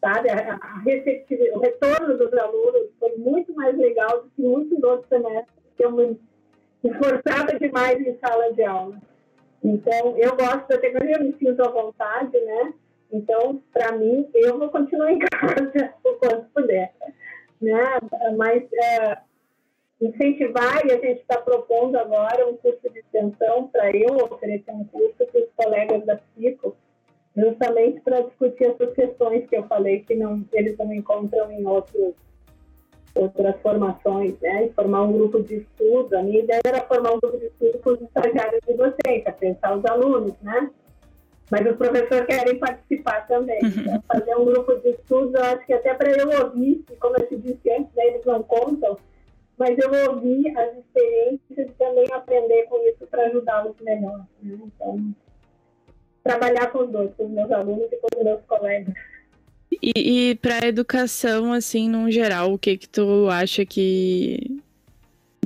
Sabe? 0.00 0.30
A, 0.30 0.54
a 0.54 1.56
o 1.56 1.60
retorno 1.60 2.18
dos 2.18 2.32
alunos 2.34 2.90
foi 2.98 3.16
muito 3.16 3.54
mais 3.54 3.76
legal 3.76 4.22
do 4.22 4.30
que 4.30 4.42
muitos 4.42 4.82
outros 4.82 5.08
semestres 5.08 5.62
que 5.76 5.84
eu 5.84 5.92
me 5.92 6.20
esforçava 6.84 7.58
demais 7.58 8.00
em 8.00 8.18
sala 8.18 8.52
de 8.52 8.64
aula. 8.64 8.96
Então, 9.62 10.16
eu 10.18 10.36
gosto 10.36 10.68
da 10.68 10.78
tecnologia, 10.78 11.16
eu 11.18 11.24
me 11.24 11.36
sinto 11.38 11.62
à 11.62 11.70
vontade, 11.70 12.38
né? 12.38 12.74
Então, 13.12 13.62
para 13.72 13.92
mim, 13.92 14.28
eu 14.34 14.58
vou 14.58 14.68
continuar 14.70 15.12
em 15.12 15.18
casa 15.30 15.94
o 16.04 16.14
quanto 16.14 16.46
puder. 16.52 16.92
Né? 17.62 18.00
Mas 18.36 18.64
é, 18.72 19.18
incentivar, 20.00 20.84
e 20.84 20.92
a 20.92 20.98
gente 20.98 21.20
está 21.20 21.38
propondo 21.38 21.96
agora 21.96 22.48
um 22.48 22.56
curso 22.56 22.90
de 22.90 22.98
extensão 22.98 23.68
para 23.68 23.96
eu 23.96 24.16
oferecer 24.16 24.72
um 24.72 24.84
curso 24.84 25.14
para 25.16 25.40
os 25.40 25.48
colegas 25.56 26.04
da 26.04 26.16
Psico, 26.16 26.76
justamente 27.36 28.00
para 28.00 28.22
discutir 28.22 28.64
essas 28.64 28.92
questões 28.94 29.48
que 29.48 29.56
eu 29.56 29.62
falei 29.68 30.00
que 30.00 30.16
não, 30.16 30.44
eles 30.52 30.76
não 30.76 30.92
encontram 30.92 31.50
em 31.52 31.64
outros 31.64 32.14
outras 33.14 33.54
formações, 33.60 34.38
né? 34.40 34.66
E 34.66 34.72
formar 34.72 35.02
um 35.02 35.12
grupo 35.12 35.42
de 35.42 35.56
estudo. 35.56 36.16
A 36.16 36.22
minha 36.22 36.40
ideia 36.40 36.62
era 36.64 36.80
formar 36.84 37.12
um 37.12 37.20
grupo 37.20 37.38
de 37.38 37.46
estudo 37.46 37.78
com 37.80 37.90
os 37.90 38.00
estagiários 38.00 38.60
de 38.66 38.72
docência, 38.72 39.32
pensar 39.32 39.76
os 39.76 39.84
alunos, 39.84 40.32
né? 40.40 40.70
Mas 41.52 41.70
os 41.70 41.76
professores 41.76 42.24
querem 42.24 42.58
participar 42.58 43.26
também. 43.28 43.62
Uhum. 43.62 43.68
Então, 43.68 44.02
fazer 44.08 44.34
um 44.36 44.46
grupo 44.46 44.74
de 44.76 44.88
estudo, 44.88 45.36
eu 45.36 45.44
acho 45.44 45.66
que 45.66 45.74
até 45.74 45.92
para 45.92 46.10
eu 46.10 46.46
ouvir, 46.46 46.82
como 46.98 47.14
eu 47.18 47.28
te 47.28 47.36
disse 47.36 47.70
antes, 47.70 47.94
né, 47.94 48.06
eles 48.06 48.24
não 48.24 48.42
contam, 48.42 48.96
mas 49.58 49.76
eu 49.76 49.90
ouvi 50.10 50.48
as 50.56 50.78
experiências 50.78 51.68
e 51.68 51.72
também 51.78 52.06
aprender 52.10 52.62
com 52.70 52.82
isso 52.88 53.06
para 53.06 53.26
ajudá-los 53.26 53.76
melhor. 53.82 54.26
Né? 54.42 54.58
Então, 54.64 55.14
trabalhar 56.24 56.72
com 56.72 56.84
os 56.84 56.90
dois, 56.90 57.10
com 57.18 57.26
os 57.26 57.30
meus 57.30 57.52
alunos 57.52 57.92
e 57.92 57.96
com 57.96 58.08
os 58.16 58.24
meus 58.24 58.40
colegas. 58.46 58.94
E, 59.82 60.30
e 60.30 60.34
para 60.36 60.64
a 60.64 60.68
educação, 60.68 61.52
assim, 61.52 61.86
no 61.86 62.10
geral, 62.10 62.54
o 62.54 62.58
que 62.58 62.78
que 62.78 62.88
tu 62.88 63.28
acha 63.28 63.66
que 63.66 64.58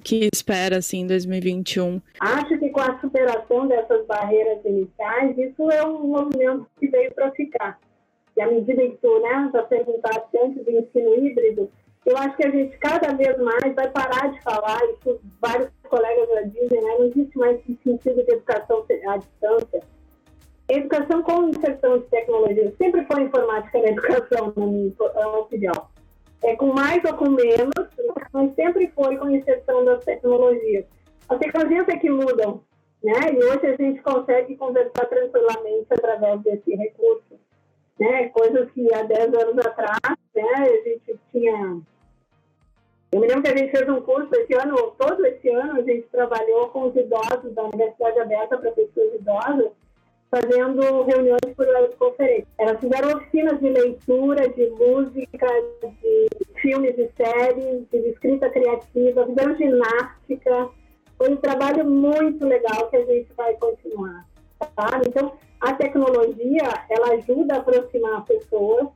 que 0.07 0.29
espera 0.33 0.79
assim 0.79 1.01
em 1.01 1.07
2021? 1.09 2.01
Acho 2.21 2.57
que 2.61 2.71
com 2.71 2.81
a 2.81 2.97
superação 3.01 3.67
dessas 3.67 4.07
barreiras 4.07 4.65
iniciais, 4.65 5.37
isso 5.37 5.69
é 5.69 5.85
um 5.85 6.07
movimento 6.07 6.65
que 6.79 6.87
veio 6.87 7.13
para 7.13 7.33
ficar. 7.33 7.77
E 8.37 8.41
à 8.41 8.47
medida 8.47 8.83
que 8.83 8.99
tu, 9.03 9.21
né, 9.21 9.51
já 9.53 9.65
perguntaste 9.65 10.39
antes 10.41 10.65
do 10.65 10.71
ensino 10.71 11.13
híbrido, 11.17 11.69
eu 12.05 12.17
acho 12.19 12.37
que 12.37 12.47
a 12.47 12.51
gente 12.51 12.79
cada 12.79 13.13
vez 13.15 13.37
mais 13.39 13.75
vai 13.75 13.91
parar 13.91 14.31
de 14.31 14.41
falar, 14.43 14.79
isso 14.93 15.21
vários 15.41 15.71
colegas 15.89 16.29
já 16.29 16.43
dizem, 16.43 16.81
né, 16.81 16.97
não 16.99 17.07
existe 17.07 17.37
mais 17.37 17.59
esse 17.59 17.77
sentido 17.83 18.25
de 18.25 18.33
educação 18.33 18.87
à 19.09 19.17
distância 19.17 19.81
Educação 20.69 21.23
com 21.23 21.49
inserção 21.49 21.99
de 21.99 22.07
tecnologia. 22.07 22.75
Sempre 22.77 23.05
foi 23.07 23.23
informática 23.23 23.79
na 23.79 23.89
educação, 23.89 24.53
na 24.57 24.67
minha 24.67 24.93
opinião. 25.39 25.87
É 26.43 26.57
com 26.57 26.73
mais 26.73 27.05
ou 27.05 27.15
com 27.15 27.31
menos, 27.31 27.73
mas 28.37 28.55
sempre 28.55 28.93
foi 28.95 29.17
com 29.17 29.31
inserção 29.31 29.83
das 29.87 30.05
tecnologias. 30.05 30.85
As 31.27 31.39
tecnologias 31.39 31.89
é 31.89 31.97
que 31.97 32.11
mudam, 32.11 32.61
né? 33.03 33.33
E 33.33 33.37
hoje 33.39 33.67
a 33.67 33.77
gente 33.77 34.03
consegue 34.03 34.55
conversar 34.57 35.07
tranquilamente 35.07 35.87
através 35.91 36.43
desse 36.43 36.75
recurso, 36.75 37.41
né? 37.99 38.29
Coisas 38.29 38.71
que 38.73 38.93
há 38.95 39.05
10 39.05 39.33
anos 39.33 39.67
atrás, 39.67 40.19
né? 40.35 40.53
A 40.55 40.89
gente 40.89 41.19
tinha... 41.33 41.81
Eu 43.11 43.21
me 43.21 43.27
lembro 43.27 43.43
que 43.43 43.49
a 43.49 43.57
gente 43.57 43.71
fez 43.71 43.89
um 43.89 44.03
curso 44.03 44.29
esse 44.35 44.53
ano, 44.53 44.77
todo 44.99 45.25
esse 45.25 45.49
ano, 45.49 45.81
a 45.81 45.83
gente 45.83 46.07
trabalhou 46.09 46.69
com 46.69 46.89
os 46.89 46.95
idosos 46.95 47.55
da 47.55 47.63
Universidade 47.63 48.21
Aberta 48.21 48.59
para 48.59 48.71
Pessoas 48.73 49.15
Idosas, 49.15 49.73
fazendo 50.31 51.05
reuniões 51.05 51.41
por 51.57 51.67
conferência. 51.97 52.49
Elas 52.59 52.79
fizeram 52.81 53.17
oficinas 53.17 53.59
de 53.61 53.71
leitura, 53.71 54.47
de 54.51 54.69
música, 54.69 55.47
de 55.81 56.46
filmes 56.61 56.97
e 56.99 57.11
séries, 57.17 57.87
de 57.91 57.99
escrita 58.11 58.51
criativa, 58.51 59.27
fizeram 59.27 59.57
ginástica. 59.57 60.71
Foi 61.17 61.33
um 61.33 61.37
trabalho 61.37 61.85
muito 61.85 62.45
legal 62.45 62.89
que 62.91 62.97
a 62.97 63.05
gente 63.05 63.33
vai 63.35 63.55
continuar. 63.55 64.27
Tá? 64.59 65.01
Então, 65.07 65.33
a 65.61 65.73
tecnologia, 65.75 66.85
ela 66.91 67.15
ajuda 67.15 67.55
a 67.55 67.59
aproximar 67.59 68.25
pessoas 68.25 68.89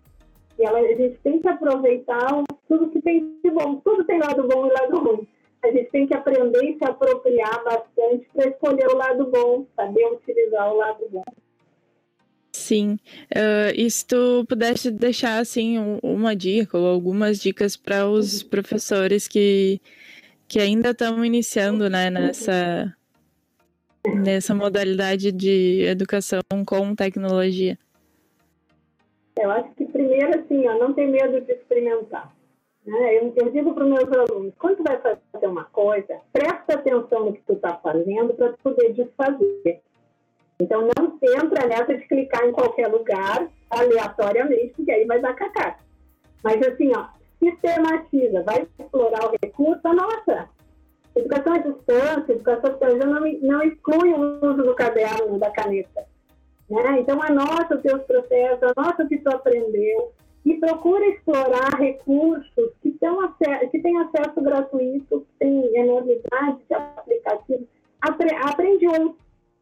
e 0.58 0.64
ela, 0.64 0.78
a 0.78 0.94
gente 0.94 1.18
tem 1.22 1.40
que 1.40 1.48
aproveitar 1.48 2.28
tudo 2.68 2.90
que 2.90 3.00
tem 3.00 3.38
de 3.42 3.50
bom. 3.50 3.76
Tudo 3.76 4.04
tem 4.04 4.18
lado 4.18 4.46
bom 4.46 4.66
e 4.66 4.72
lado 4.72 4.98
ruim 4.98 5.28
a 5.62 5.70
gente 5.70 5.90
tem 5.90 6.06
que 6.06 6.14
aprender 6.14 6.64
e 6.64 6.78
se 6.78 6.84
apropriar 6.84 7.62
bastante 7.64 8.26
para 8.32 8.48
escolher 8.48 8.88
o 8.88 8.96
lado 8.96 9.26
bom, 9.26 9.66
saber 9.76 10.06
utilizar 10.06 10.72
o 10.72 10.76
lado 10.76 11.06
bom. 11.10 11.24
Sim, 12.70 13.00
uh, 13.34 13.74
e 13.76 13.90
se 13.90 14.06
tu 14.06 14.44
pudesse 14.48 14.92
deixar 14.92 15.40
assim 15.40 15.76
uma 16.04 16.36
dica 16.36 16.78
ou 16.78 16.86
algumas 16.86 17.40
dicas 17.40 17.76
para 17.76 18.06
os 18.06 18.44
professores 18.44 19.26
que, 19.26 19.80
que 20.46 20.60
ainda 20.60 20.90
estão 20.90 21.24
iniciando 21.24 21.90
né, 21.90 22.10
nessa, 22.10 22.94
nessa 24.24 24.54
modalidade 24.54 25.32
de 25.32 25.82
educação 25.82 26.38
com 26.64 26.94
tecnologia. 26.94 27.76
Eu 29.36 29.50
acho 29.50 29.74
que 29.74 29.86
primeiro 29.86 30.38
assim, 30.38 30.68
ó, 30.68 30.78
não 30.78 30.94
tem 30.94 31.10
medo 31.10 31.40
de 31.40 31.50
experimentar. 31.50 32.32
Né? 32.86 33.18
Eu, 33.18 33.32
eu 33.34 33.50
digo 33.50 33.74
para 33.74 33.82
os 33.82 33.90
meus 33.90 34.12
alunos, 34.12 34.54
quando 34.56 34.76
tu 34.76 34.84
vai 34.84 34.96
fazer 35.00 35.46
uma 35.48 35.64
coisa, 35.64 36.20
presta 36.32 36.74
atenção 36.74 37.24
no 37.24 37.32
que 37.32 37.42
tu 37.44 37.54
está 37.54 37.74
fazendo 37.78 38.32
para 38.34 38.52
poder 38.62 38.92
desfazer. 38.92 39.82
Então, 40.60 40.82
não 40.82 41.18
entra 41.22 41.66
nessa 41.66 41.96
de 41.96 42.06
clicar 42.06 42.44
em 42.44 42.52
qualquer 42.52 42.88
lugar 42.88 43.48
aleatoriamente, 43.70 44.74
porque 44.76 44.90
aí 44.90 45.06
vai 45.06 45.20
dar 45.20 45.34
cacá. 45.34 45.78
Mas, 46.44 46.60
assim, 46.66 46.92
ó, 46.94 47.06
sistematiza, 47.38 48.42
vai 48.42 48.66
explorar 48.78 49.26
o 49.26 49.36
recurso, 49.42 49.80
anota. 49.84 50.48
Educação 51.16 51.54
à 51.54 51.58
distância, 51.58 52.32
educação 52.32 52.76
à 52.80 53.06
não, 53.06 53.32
não 53.42 53.62
exclui 53.62 54.12
o 54.12 54.46
uso 54.46 54.62
do 54.62 54.74
caderno, 54.74 55.38
da 55.38 55.50
caneta. 55.50 56.06
Né? 56.68 57.00
Então, 57.00 57.20
anota 57.22 57.76
os 57.76 57.82
teus 57.82 58.02
processos, 58.02 58.62
anota 58.76 59.04
o 59.04 59.08
que 59.08 59.18
tu 59.18 59.28
aprendeu, 59.30 60.12
e 60.44 60.54
procura 60.54 61.06
explorar 61.06 61.74
recursos 61.78 62.72
que, 62.82 62.92
tão, 62.92 63.16
que 63.70 63.78
têm 63.80 63.98
acesso 63.98 64.40
gratuito, 64.40 65.20
que 65.20 65.38
têm 65.38 65.76
enormidade 65.76 66.58
de 66.68 66.74
aplicativos. 66.74 67.66
Apre, 68.00 68.34
aprende 68.34 68.88
um, 68.88 69.14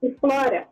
explora. 0.03 0.69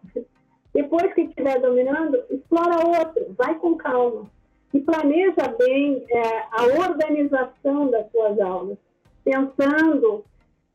Depois 0.74 1.12
que 1.14 1.22
estiver 1.22 1.60
dominando, 1.60 2.22
explora 2.30 2.86
outro, 2.86 3.34
vai 3.36 3.54
com 3.56 3.76
calma. 3.76 4.30
E 4.74 4.80
planeja 4.80 5.48
bem 5.58 6.04
é, 6.10 6.44
a 6.50 6.64
organização 6.64 7.90
das 7.90 8.10
suas 8.10 8.38
aulas, 8.40 8.76
pensando 9.24 10.24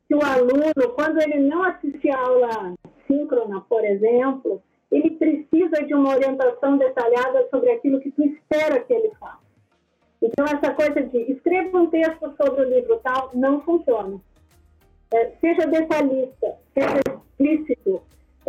que 0.08 0.14
o 0.14 0.24
aluno, 0.24 0.94
quando 0.94 1.20
ele 1.22 1.38
não 1.40 1.62
assistir 1.62 2.10
a 2.10 2.18
aula 2.18 2.74
síncrona, 3.06 3.60
por 3.68 3.84
exemplo, 3.84 4.60
ele 4.90 5.10
precisa 5.12 5.84
de 5.86 5.94
uma 5.94 6.10
orientação 6.10 6.76
detalhada 6.76 7.48
sobre 7.50 7.70
aquilo 7.70 8.00
que 8.00 8.10
tu 8.10 8.22
espera 8.24 8.80
que 8.80 8.92
ele 8.92 9.10
faça. 9.20 9.40
Então, 10.20 10.44
essa 10.46 10.72
coisa 10.74 11.02
de 11.02 11.18
escreva 11.32 11.78
um 11.78 11.86
texto 11.86 12.32
sobre 12.36 12.62
o 12.62 12.68
livro 12.68 13.00
tal, 13.02 13.30
não 13.34 13.60
funciona. 13.62 14.20
É, 15.12 15.30
seja 15.40 15.66
detalhista, 15.66 16.58
seja 16.74 17.00
explícito, 17.08 18.02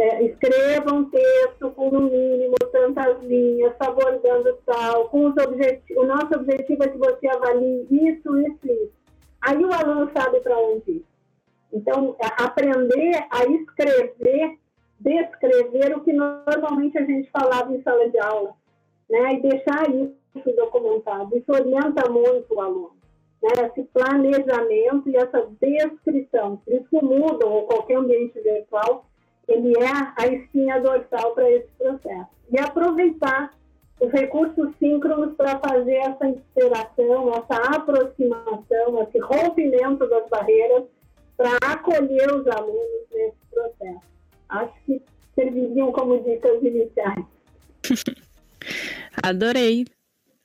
é, 0.03 0.23
escreva 0.23 0.93
um 0.93 1.09
texto 1.09 1.71
com 1.71 1.89
no 1.89 2.01
mínimo 2.01 2.55
tantas 2.73 3.23
linhas, 3.23 3.73
abordando 3.79 4.57
tal, 4.65 5.07
com 5.07 5.27
os 5.27 5.37
objetivos. 5.37 6.03
O 6.03 6.05
nosso 6.05 6.35
objetivo 6.35 6.83
é 6.83 6.89
que 6.89 6.97
você 6.97 7.27
avalie 7.29 7.87
isso, 7.89 8.37
isso, 8.37 8.59
isso. 8.65 8.91
Aí 9.41 9.63
o 9.63 9.71
aluno 9.71 10.11
sabe 10.13 10.41
para 10.41 10.59
onde 10.59 10.91
ir. 10.91 11.05
Então, 11.71 12.17
é, 12.19 12.43
aprender 12.43 13.15
a 13.31 13.45
escrever, 13.45 14.57
descrever 14.99 15.95
o 15.95 16.01
que 16.01 16.11
normalmente 16.11 16.97
a 16.97 17.05
gente 17.05 17.31
falava 17.31 17.73
em 17.73 17.81
sala 17.81 18.09
de 18.09 18.19
aula, 18.19 18.53
né? 19.09 19.35
E 19.35 19.41
deixar 19.41 19.89
isso 19.89 20.55
documentado. 20.57 21.37
Isso 21.37 21.49
orienta 21.49 22.09
muito 22.09 22.53
o 22.53 22.59
aluno. 22.59 22.91
Né? 23.41 23.67
Esse 23.67 23.83
planejamento 23.83 25.09
e 25.09 25.15
essa 25.15 25.47
descrição. 25.61 26.57
Por 26.57 26.73
isso 26.73 27.05
Moodle 27.05 27.49
ou 27.49 27.63
qualquer 27.67 27.97
ambiente 27.97 28.39
virtual 28.41 29.05
ele 29.47 29.73
é 29.77 30.13
a 30.17 30.27
espinha 30.27 30.79
dorsal 30.79 31.33
para 31.33 31.49
esse 31.51 31.67
processo. 31.77 32.27
E 32.51 32.59
aproveitar 32.59 33.53
os 33.99 34.11
recursos 34.11 34.69
síncronos 34.79 35.35
para 35.35 35.59
fazer 35.59 35.95
essa 35.95 36.27
interação, 36.27 37.29
essa 37.33 37.75
aproximação, 37.75 39.03
esse 39.03 39.19
rompimento 39.19 40.07
das 40.07 40.27
barreiras 40.29 40.83
para 41.37 41.57
acolher 41.61 42.33
os 42.33 42.47
alunos 42.47 43.07
nesse 43.11 43.37
processo. 43.51 44.07
Acho 44.49 44.73
que 44.85 45.01
serviriam 45.35 45.91
como 45.91 46.23
dicas 46.23 46.61
iniciais. 46.61 47.25
Adorei. 49.23 49.85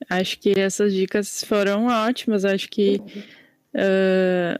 Acho 0.08 0.38
que 0.38 0.58
essas 0.58 0.94
dicas 0.94 1.44
foram 1.44 1.86
ótimas. 1.86 2.44
Acho 2.44 2.68
que 2.68 3.00
uh, 3.74 4.58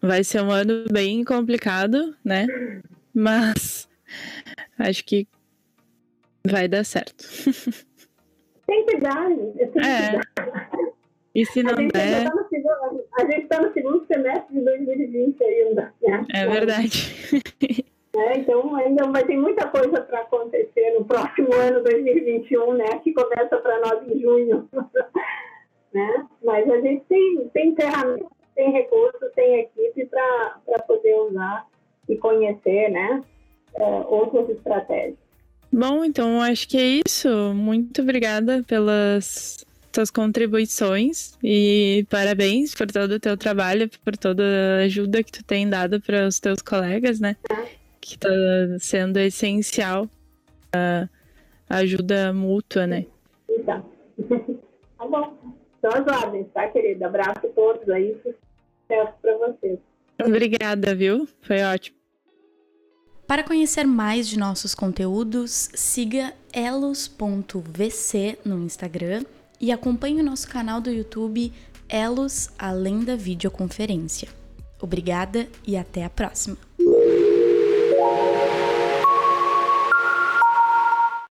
vai 0.00 0.22
ser 0.22 0.42
um 0.42 0.50
ano 0.50 0.84
bem 0.90 1.24
complicado, 1.24 2.14
né? 2.24 2.46
Mas 3.16 3.88
acho 4.78 5.02
que 5.06 5.26
vai 6.46 6.68
dar 6.68 6.84
certo. 6.84 7.24
Tem 8.66 8.84
que 8.84 8.98
dar, 8.98 9.30
é. 9.30 10.20
E 11.34 11.46
se 11.46 11.62
não 11.62 11.72
a 11.72 11.76
der. 11.76 12.30
Tá 12.30 12.44
segundo, 12.50 13.04
a 13.14 13.22
gente 13.22 13.42
está 13.44 13.62
no 13.62 13.72
segundo 13.72 14.06
semestre 14.06 14.54
de 14.54 14.64
2020 14.64 15.44
ainda. 15.44 15.94
Né? 16.02 16.26
É 16.34 16.46
verdade. 16.46 17.42
É, 18.14 18.38
então, 18.38 18.74
ainda 18.76 19.10
vai 19.10 19.24
ter 19.24 19.36
muita 19.36 19.66
coisa 19.68 20.00
para 20.02 20.20
acontecer 20.20 20.98
no 20.98 21.04
próximo 21.04 21.54
ano 21.54 21.82
2021, 21.84 22.74
né? 22.74 22.98
Que 23.02 23.14
começa 23.14 23.56
para 23.58 23.80
nós 23.80 24.08
em 24.08 24.20
junho. 24.20 24.68
né? 25.92 26.26
Mas 26.44 26.70
a 26.70 26.80
gente 26.80 27.04
tem, 27.06 27.50
tem 27.52 27.74
ferramentas, 27.74 28.28
tem 28.54 28.72
recursos, 28.72 29.32
tem 29.34 29.60
equipe 29.60 30.06
para 30.06 30.82
poder 30.86 31.14
usar 31.14 31.66
e 32.08 32.16
conhecer, 32.16 32.90
né, 32.90 33.22
é, 33.74 33.84
outras 34.08 34.48
estratégias. 34.50 35.16
Bom, 35.72 36.04
então 36.04 36.40
acho 36.40 36.68
que 36.68 36.78
é 36.78 37.02
isso. 37.06 37.28
Muito 37.54 38.02
obrigada 38.02 38.62
pelas 38.66 39.64
tuas 39.92 40.10
contribuições 40.10 41.36
e 41.42 42.06
parabéns 42.10 42.74
por 42.74 42.86
todo 42.86 43.12
o 43.12 43.20
teu 43.20 43.36
trabalho, 43.36 43.88
por 44.04 44.16
toda 44.16 44.42
a 44.42 44.84
ajuda 44.84 45.22
que 45.22 45.32
tu 45.32 45.44
tem 45.44 45.68
dado 45.68 46.00
para 46.00 46.26
os 46.26 46.38
teus 46.38 46.62
colegas, 46.62 47.18
né? 47.18 47.36
Que 48.00 48.14
está 48.14 48.28
sendo 48.78 49.18
essencial 49.18 50.08
a 51.68 51.76
ajuda 51.76 52.32
mútua, 52.32 52.86
né? 52.86 53.06
Então. 53.48 53.84
tá 54.98 55.06
bom. 55.06 55.36
São 55.80 55.90
as 55.90 56.24
ordens, 56.24 56.46
tá, 56.52 56.68
querida? 56.68 57.06
Abraço 57.06 57.46
a 57.46 57.48
todos 57.50 57.88
aí. 57.88 58.16
Sucesso 58.22 59.12
para 59.20 59.36
vocês. 59.38 59.78
Obrigada, 60.24 60.94
viu? 60.94 61.28
Foi 61.42 61.62
ótimo. 61.62 61.95
Para 63.26 63.42
conhecer 63.42 63.86
mais 63.86 64.28
de 64.28 64.38
nossos 64.38 64.74
conteúdos, 64.74 65.68
siga 65.74 66.32
elos.vc 66.52 68.38
no 68.44 68.62
Instagram 68.62 69.24
e 69.60 69.72
acompanhe 69.72 70.20
o 70.20 70.24
nosso 70.24 70.48
canal 70.48 70.80
do 70.80 70.90
YouTube 70.90 71.52
Elos 71.88 72.50
Além 72.56 73.00
da 73.00 73.16
Videoconferência. 73.16 74.28
Obrigada 74.80 75.48
e 75.66 75.76
até 75.76 76.04
a 76.04 76.10
próxima! 76.10 76.56